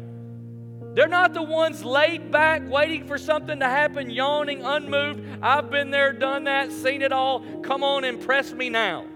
They're 0.95 1.09
not 1.09 1.35
the 1.35 1.43
ones 1.43 1.85
laid 1.85 2.31
back, 2.31 2.69
waiting 2.69 3.07
for 3.07 3.17
something 3.17 3.61
to 3.61 3.67
happen, 3.67 4.11
yawning, 4.11 4.65
unmoved. 4.65 5.23
I've 5.41 5.71
been 5.71 5.91
there, 5.91 6.13
done 6.13 6.45
that, 6.45 6.73
seen 6.73 7.03
it 7.03 7.13
all. 7.13 7.41
Come 7.63 7.85
on, 7.85 8.05
impress 8.05 8.53
me 8.53 8.71
now. 8.71 9.07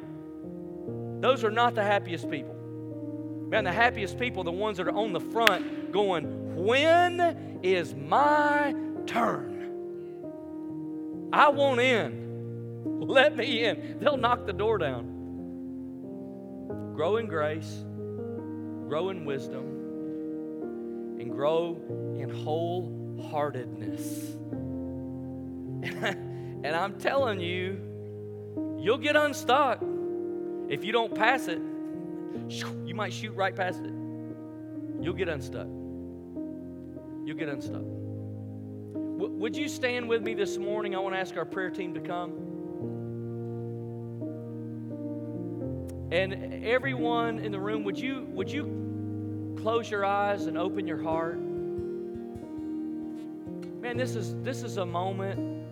Those 1.20 1.42
are 1.42 1.50
not 1.50 1.74
the 1.74 1.82
happiest 1.82 2.30
people. 2.30 2.54
Man, 3.48 3.64
the 3.64 3.72
happiest 3.72 4.18
people 4.18 4.42
are 4.42 4.44
the 4.44 4.52
ones 4.52 4.76
that 4.76 4.86
are 4.86 4.96
on 4.96 5.12
the 5.12 5.20
front 5.20 5.90
going, 5.90 6.54
When 6.56 7.60
is 7.62 7.94
my 7.94 8.74
turn? 9.06 9.52
I 11.32 11.48
want 11.48 11.80
in. 11.80 12.22
Let 13.00 13.36
me 13.36 13.64
in. 13.64 13.98
They'll 13.98 14.16
knock 14.16 14.46
the 14.46 14.52
door 14.52 14.78
down. 14.78 15.10
Grow 16.94 17.16
in 17.16 17.26
grace, 17.26 17.84
grow 18.88 19.08
in 19.08 19.24
wisdom, 19.24 19.83
and 21.24 21.32
grow 21.32 21.80
in 22.18 22.28
wholeheartedness. 22.28 24.34
and 26.64 26.76
I'm 26.76 26.98
telling 26.98 27.40
you, 27.40 27.80
you'll 28.78 28.98
get 28.98 29.16
unstuck. 29.16 29.82
If 30.68 30.84
you 30.84 30.92
don't 30.92 31.14
pass 31.14 31.48
it, 31.48 31.62
you 32.84 32.94
might 32.94 33.14
shoot 33.14 33.32
right 33.32 33.56
past 33.56 33.80
it. 33.80 33.94
You'll 35.00 35.14
get 35.14 35.30
unstuck. 35.30 35.66
You'll 37.26 37.38
get 37.38 37.48
unstuck. 37.48 37.80
W- 37.80 39.32
would 39.38 39.56
you 39.56 39.68
stand 39.68 40.06
with 40.06 40.22
me 40.22 40.34
this 40.34 40.58
morning? 40.58 40.94
I 40.94 40.98
want 40.98 41.14
to 41.14 41.18
ask 41.18 41.38
our 41.38 41.46
prayer 41.46 41.70
team 41.70 41.94
to 41.94 42.00
come. 42.00 42.32
And 46.12 46.62
everyone 46.66 47.38
in 47.38 47.50
the 47.50 47.60
room, 47.60 47.82
would 47.84 47.98
you 47.98 48.26
would 48.30 48.52
you 48.52 48.83
close 49.64 49.90
your 49.90 50.04
eyes 50.04 50.44
and 50.44 50.58
open 50.58 50.86
your 50.86 51.02
heart. 51.02 51.38
Man, 53.80 53.96
this 53.96 54.14
is 54.14 54.34
this 54.42 54.62
is 54.62 54.76
a 54.76 54.84
moment. 54.84 55.64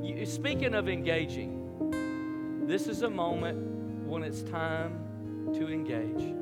You, 0.00 0.24
speaking 0.26 0.74
of 0.74 0.88
engaging, 0.88 2.62
this 2.68 2.86
is 2.86 3.02
a 3.02 3.10
moment 3.10 3.58
when 4.06 4.22
it's 4.22 4.42
time 4.42 5.50
to 5.54 5.68
engage. 5.68 6.36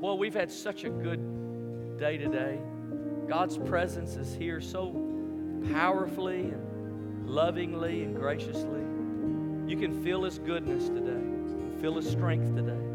Well, 0.00 0.16
we've 0.16 0.32
had 0.32 0.48
such 0.48 0.84
a 0.84 0.90
good 0.90 1.98
day 1.98 2.18
today. 2.18 2.60
God's 3.26 3.58
presence 3.58 4.14
is 4.14 4.32
here 4.32 4.60
so 4.60 4.94
powerfully 5.72 6.52
and 6.52 7.28
lovingly 7.28 8.04
and 8.04 8.14
graciously. 8.14 8.84
You 9.66 9.76
can 9.76 10.04
feel 10.04 10.22
His 10.22 10.38
goodness 10.38 10.88
today, 10.88 11.80
feel 11.80 11.96
His 11.96 12.08
strength 12.08 12.54
today. 12.54 12.85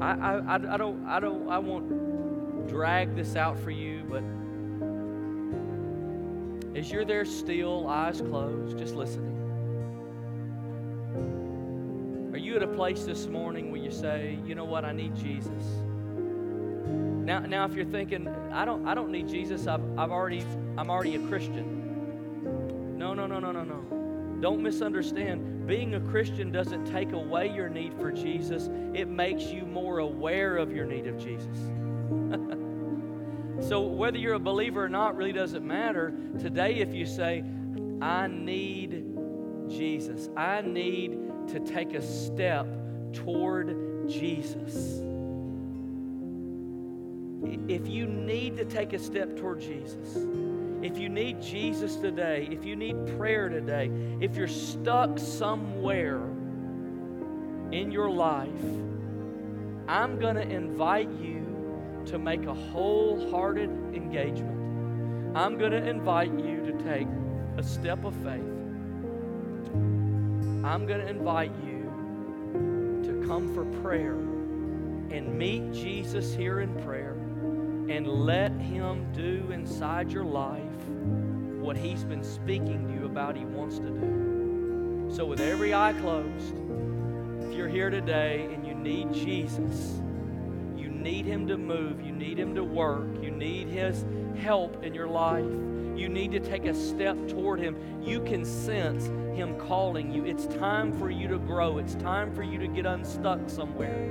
I, 0.00 0.12
I, 0.12 0.74
I 0.74 0.76
don't, 0.76 1.04
I 1.06 1.20
don't, 1.20 1.48
I 1.48 1.58
won't 1.58 2.68
drag 2.68 3.16
this 3.16 3.34
out 3.34 3.58
for 3.58 3.70
you, 3.70 4.04
but 4.08 4.22
as 6.78 6.90
you're 6.90 7.04
there 7.04 7.24
still, 7.24 7.88
eyes 7.88 8.20
closed, 8.20 8.78
just 8.78 8.94
listening, 8.94 9.34
are 12.32 12.38
you 12.38 12.54
at 12.54 12.62
a 12.62 12.68
place 12.68 13.02
this 13.04 13.26
morning 13.26 13.72
where 13.72 13.80
you 13.80 13.90
say, 13.90 14.38
you 14.46 14.54
know 14.54 14.64
what, 14.64 14.84
I 14.84 14.92
need 14.92 15.16
Jesus? 15.16 15.64
Now, 17.28 17.40
now 17.40 17.64
if 17.64 17.74
you're 17.74 17.84
thinking, 17.84 18.28
I 18.52 18.64
don't, 18.64 18.86
I 18.86 18.94
don't 18.94 19.10
need 19.10 19.26
Jesus, 19.28 19.66
I've, 19.66 19.82
I've 19.98 20.12
already, 20.12 20.44
I'm 20.76 20.90
already 20.90 21.16
a 21.16 21.20
Christian. 21.26 22.96
No, 22.96 23.14
no, 23.14 23.26
no, 23.26 23.40
no, 23.40 23.50
no, 23.50 23.64
no. 23.64 23.97
Don't 24.40 24.62
misunderstand. 24.62 25.66
Being 25.66 25.94
a 25.94 26.00
Christian 26.00 26.52
doesn't 26.52 26.84
take 26.86 27.12
away 27.12 27.52
your 27.52 27.68
need 27.68 27.92
for 27.94 28.12
Jesus, 28.12 28.70
it 28.94 29.08
makes 29.08 29.44
you 29.44 29.66
more 29.66 29.98
aware 29.98 30.56
of 30.56 30.72
your 30.72 30.86
need 30.86 31.06
of 31.06 31.18
Jesus. 31.18 31.56
so, 33.68 33.82
whether 33.82 34.16
you're 34.16 34.34
a 34.34 34.38
believer 34.38 34.84
or 34.84 34.88
not 34.88 35.16
really 35.16 35.32
doesn't 35.32 35.66
matter. 35.66 36.14
Today, 36.38 36.76
if 36.76 36.94
you 36.94 37.04
say, 37.04 37.44
I 38.00 38.28
need 38.28 39.04
Jesus, 39.68 40.30
I 40.36 40.62
need 40.62 41.18
to 41.48 41.60
take 41.60 41.94
a 41.94 42.02
step 42.02 42.66
toward 43.12 44.08
Jesus. 44.08 45.02
If 47.68 47.88
you 47.88 48.06
need 48.06 48.56
to 48.56 48.64
take 48.64 48.92
a 48.92 48.98
step 48.98 49.36
toward 49.36 49.60
Jesus, 49.60 50.16
if 50.82 50.96
you 50.96 51.08
need 51.08 51.42
Jesus 51.42 51.96
today, 51.96 52.48
if 52.50 52.64
you 52.64 52.76
need 52.76 53.18
prayer 53.18 53.48
today, 53.48 53.90
if 54.20 54.36
you're 54.36 54.46
stuck 54.46 55.18
somewhere 55.18 56.22
in 57.72 57.90
your 57.90 58.10
life, 58.10 58.48
I'm 59.88 60.18
going 60.18 60.36
to 60.36 60.48
invite 60.48 61.10
you 61.20 62.02
to 62.06 62.18
make 62.18 62.44
a 62.46 62.54
wholehearted 62.54 63.70
engagement. 63.92 65.36
I'm 65.36 65.58
going 65.58 65.72
to 65.72 65.84
invite 65.84 66.32
you 66.38 66.64
to 66.66 66.72
take 66.84 67.08
a 67.56 67.62
step 67.62 68.04
of 68.04 68.14
faith. 68.16 68.54
I'm 70.64 70.86
going 70.86 71.00
to 71.00 71.08
invite 71.08 71.52
you 71.64 73.02
to 73.04 73.26
come 73.26 73.52
for 73.54 73.64
prayer 73.82 74.14
and 74.14 75.36
meet 75.36 75.72
Jesus 75.72 76.34
here 76.34 76.60
in 76.60 76.74
prayer 76.82 77.12
and 77.88 78.06
let 78.06 78.52
Him 78.52 79.10
do 79.12 79.50
inside 79.50 80.12
your 80.12 80.24
life 80.24 80.67
what 81.68 81.76
He's 81.76 82.02
been 82.02 82.24
speaking 82.24 82.88
to 82.88 82.94
you 82.94 83.04
about 83.04 83.36
He 83.36 83.44
wants 83.44 83.76
to 83.76 83.90
do. 83.90 85.10
So, 85.14 85.26
with 85.26 85.38
every 85.38 85.74
eye 85.74 85.92
closed, 86.00 86.54
if 87.42 87.52
you're 87.52 87.68
here 87.68 87.90
today 87.90 88.48
and 88.50 88.66
you 88.66 88.72
need 88.72 89.12
Jesus, 89.12 90.00
you 90.78 90.88
need 90.88 91.26
Him 91.26 91.46
to 91.46 91.58
move, 91.58 92.00
you 92.00 92.10
need 92.10 92.38
Him 92.38 92.54
to 92.54 92.64
work, 92.64 93.22
you 93.22 93.30
need 93.30 93.68
His 93.68 94.06
help 94.38 94.82
in 94.82 94.94
your 94.94 95.08
life, 95.08 95.44
you 95.44 96.08
need 96.08 96.32
to 96.32 96.40
take 96.40 96.64
a 96.64 96.72
step 96.72 97.18
toward 97.28 97.60
Him, 97.60 97.76
you 98.02 98.22
can 98.22 98.46
sense 98.46 99.08
Him 99.36 99.54
calling 99.58 100.10
you. 100.10 100.24
It's 100.24 100.46
time 100.46 100.98
for 100.98 101.10
you 101.10 101.28
to 101.28 101.38
grow, 101.38 101.76
it's 101.76 101.96
time 101.96 102.34
for 102.34 102.42
you 102.42 102.58
to 102.60 102.66
get 102.66 102.86
unstuck 102.86 103.40
somewhere. 103.50 104.08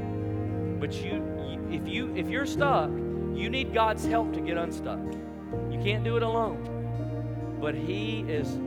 But 0.79 0.93
you, 1.03 1.67
if 1.71 1.87
you 1.87 2.15
if 2.15 2.29
you're 2.29 2.45
stuck, 2.45 2.91
you 2.91 3.49
need 3.49 3.73
God's 3.73 4.05
help 4.05 4.31
to 4.33 4.41
get 4.41 4.57
unstuck. 4.57 4.99
You 5.71 5.79
can't 5.83 6.03
do 6.03 6.17
it 6.17 6.21
alone. 6.21 6.76
But 7.59 7.75
He 7.75 8.21
is 8.21 8.57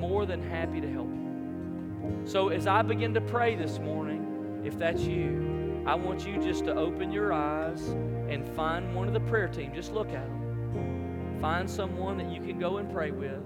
more 0.00 0.26
than 0.26 0.42
happy 0.42 0.80
to 0.80 0.90
help 0.90 1.08
you. 1.08 2.22
So 2.24 2.48
as 2.48 2.66
I 2.66 2.82
begin 2.82 3.14
to 3.14 3.20
pray 3.20 3.54
this 3.54 3.78
morning, 3.78 4.62
if 4.64 4.78
that's 4.78 5.02
you, 5.02 5.82
I 5.86 5.94
want 5.94 6.26
you 6.26 6.40
just 6.42 6.64
to 6.64 6.74
open 6.74 7.12
your 7.12 7.32
eyes 7.32 7.80
and 8.28 8.48
find 8.56 8.94
one 8.94 9.06
of 9.06 9.14
the 9.14 9.20
prayer 9.20 9.48
team. 9.48 9.72
Just 9.74 9.92
look 9.92 10.08
at 10.08 10.26
them. 10.26 11.38
Find 11.40 11.68
someone 11.68 12.16
that 12.18 12.30
you 12.30 12.40
can 12.40 12.58
go 12.58 12.78
and 12.78 12.90
pray 12.90 13.10
with. 13.10 13.42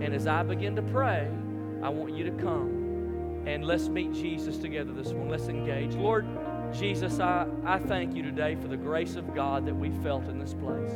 And 0.00 0.14
as 0.14 0.26
I 0.26 0.42
begin 0.42 0.76
to 0.76 0.82
pray, 0.82 1.28
I 1.82 1.88
want 1.88 2.14
you 2.16 2.24
to 2.24 2.30
come 2.42 3.44
and 3.46 3.64
let's 3.64 3.88
meet 3.88 4.12
Jesus 4.12 4.56
together 4.58 4.92
this 4.92 5.08
morning. 5.12 5.30
Let's 5.30 5.48
engage. 5.48 5.94
Lord, 5.94 6.26
Jesus, 6.72 7.20
I, 7.20 7.46
I 7.64 7.78
thank 7.78 8.14
you 8.14 8.22
today 8.22 8.54
for 8.54 8.68
the 8.68 8.76
grace 8.76 9.16
of 9.16 9.34
God 9.34 9.66
that 9.66 9.74
we 9.74 9.90
felt 10.02 10.28
in 10.28 10.38
this 10.38 10.54
place. 10.54 10.92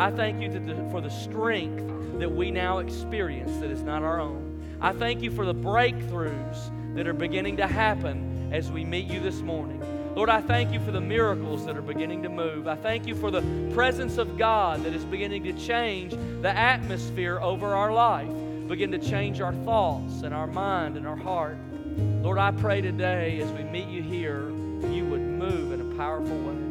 I 0.00 0.10
thank 0.10 0.40
you 0.40 0.48
the, 0.48 0.88
for 0.90 1.02
the 1.02 1.10
strength 1.10 1.86
that 2.20 2.32
we 2.32 2.50
now 2.50 2.78
experience 2.78 3.54
that 3.58 3.70
is 3.70 3.82
not 3.82 4.02
our 4.02 4.18
own. 4.18 4.78
I 4.80 4.94
thank 4.94 5.20
you 5.20 5.30
for 5.30 5.44
the 5.44 5.54
breakthroughs 5.54 6.94
that 6.94 7.06
are 7.06 7.12
beginning 7.12 7.58
to 7.58 7.66
happen 7.66 8.48
as 8.50 8.72
we 8.72 8.82
meet 8.82 9.08
you 9.08 9.20
this 9.20 9.42
morning. 9.42 9.78
Lord, 10.14 10.30
I 10.30 10.40
thank 10.40 10.72
you 10.72 10.80
for 10.80 10.90
the 10.90 11.02
miracles 11.02 11.66
that 11.66 11.76
are 11.76 11.82
beginning 11.82 12.22
to 12.22 12.30
move. 12.30 12.66
I 12.66 12.76
thank 12.76 13.06
you 13.06 13.14
for 13.14 13.30
the 13.30 13.42
presence 13.74 14.16
of 14.16 14.38
God 14.38 14.84
that 14.84 14.94
is 14.94 15.04
beginning 15.04 15.44
to 15.44 15.52
change 15.52 16.12
the 16.40 16.48
atmosphere 16.48 17.38
over 17.38 17.74
our 17.74 17.92
life, 17.92 18.30
begin 18.68 18.90
to 18.92 18.98
change 18.98 19.42
our 19.42 19.54
thoughts 19.66 20.22
and 20.22 20.32
our 20.32 20.46
mind 20.46 20.96
and 20.96 21.06
our 21.06 21.14
heart. 21.14 21.58
Lord, 22.22 22.38
I 22.38 22.52
pray 22.52 22.80
today 22.80 23.38
as 23.42 23.52
we 23.52 23.64
meet 23.64 23.88
you 23.88 24.02
here, 24.02 24.48
you 24.88 25.04
would 25.04 25.20
move 25.20 25.72
in 25.72 25.92
a 25.92 25.94
powerful 25.96 26.38
way. 26.38 26.69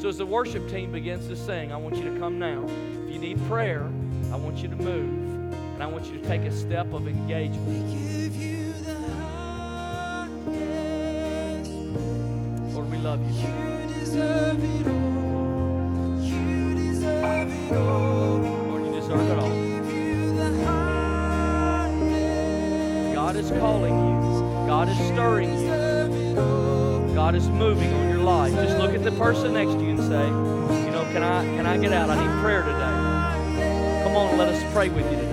So 0.00 0.08
as 0.08 0.16
the 0.16 0.24
worship 0.24 0.66
team 0.70 0.92
begins 0.92 1.28
to 1.28 1.36
sing, 1.36 1.72
I 1.72 1.76
want 1.76 1.94
you 1.96 2.10
to 2.10 2.18
come 2.18 2.38
now. 2.38 2.64
If 3.04 3.12
you 3.12 3.18
need 3.18 3.38
prayer, 3.46 3.84
I 4.32 4.36
want 4.36 4.56
you 4.62 4.68
to 4.68 4.76
move. 4.76 5.52
And 5.52 5.82
I 5.82 5.86
want 5.86 6.06
you 6.06 6.18
to 6.18 6.26
take 6.26 6.40
a 6.40 6.50
step 6.50 6.90
of 6.94 7.06
engagement. 7.06 7.84
Lord, 12.72 12.90
we 12.90 12.96
love 12.96 13.20
you. 13.20 13.46
You 13.46 14.00
deserve 14.00 14.64
it 14.64 14.86
Lord, 17.70 18.86
you 18.86 18.92
deserve 18.92 19.20
it 19.20 19.38
all. 19.38 19.50
God 23.14 23.36
is 23.36 23.50
calling 23.50 23.92
you. 23.92 24.20
God 24.66 24.88
is 24.88 24.96
stirring 25.08 25.58
you. 25.58 27.14
God 27.14 27.34
is 27.34 27.48
moving 27.50 27.92
on 27.92 28.08
your 28.08 28.09
life. 28.24 28.54
Just 28.54 28.78
look 28.78 28.94
at 28.94 29.02
the 29.02 29.12
person 29.12 29.54
next 29.54 29.72
to 29.72 29.80
you 29.80 29.90
and 29.90 30.00
say, 30.00 30.26
you 30.84 30.90
know, 30.90 31.04
can 31.12 31.22
I 31.22 31.44
can 31.56 31.66
I 31.66 31.76
get 31.78 31.92
out? 31.92 32.10
I 32.10 32.16
need 32.16 32.42
prayer 32.42 32.62
today. 32.62 34.02
Come 34.04 34.16
on, 34.16 34.38
let 34.38 34.48
us 34.48 34.72
pray 34.72 34.88
with 34.88 35.04
you 35.10 35.18
today. 35.18 35.29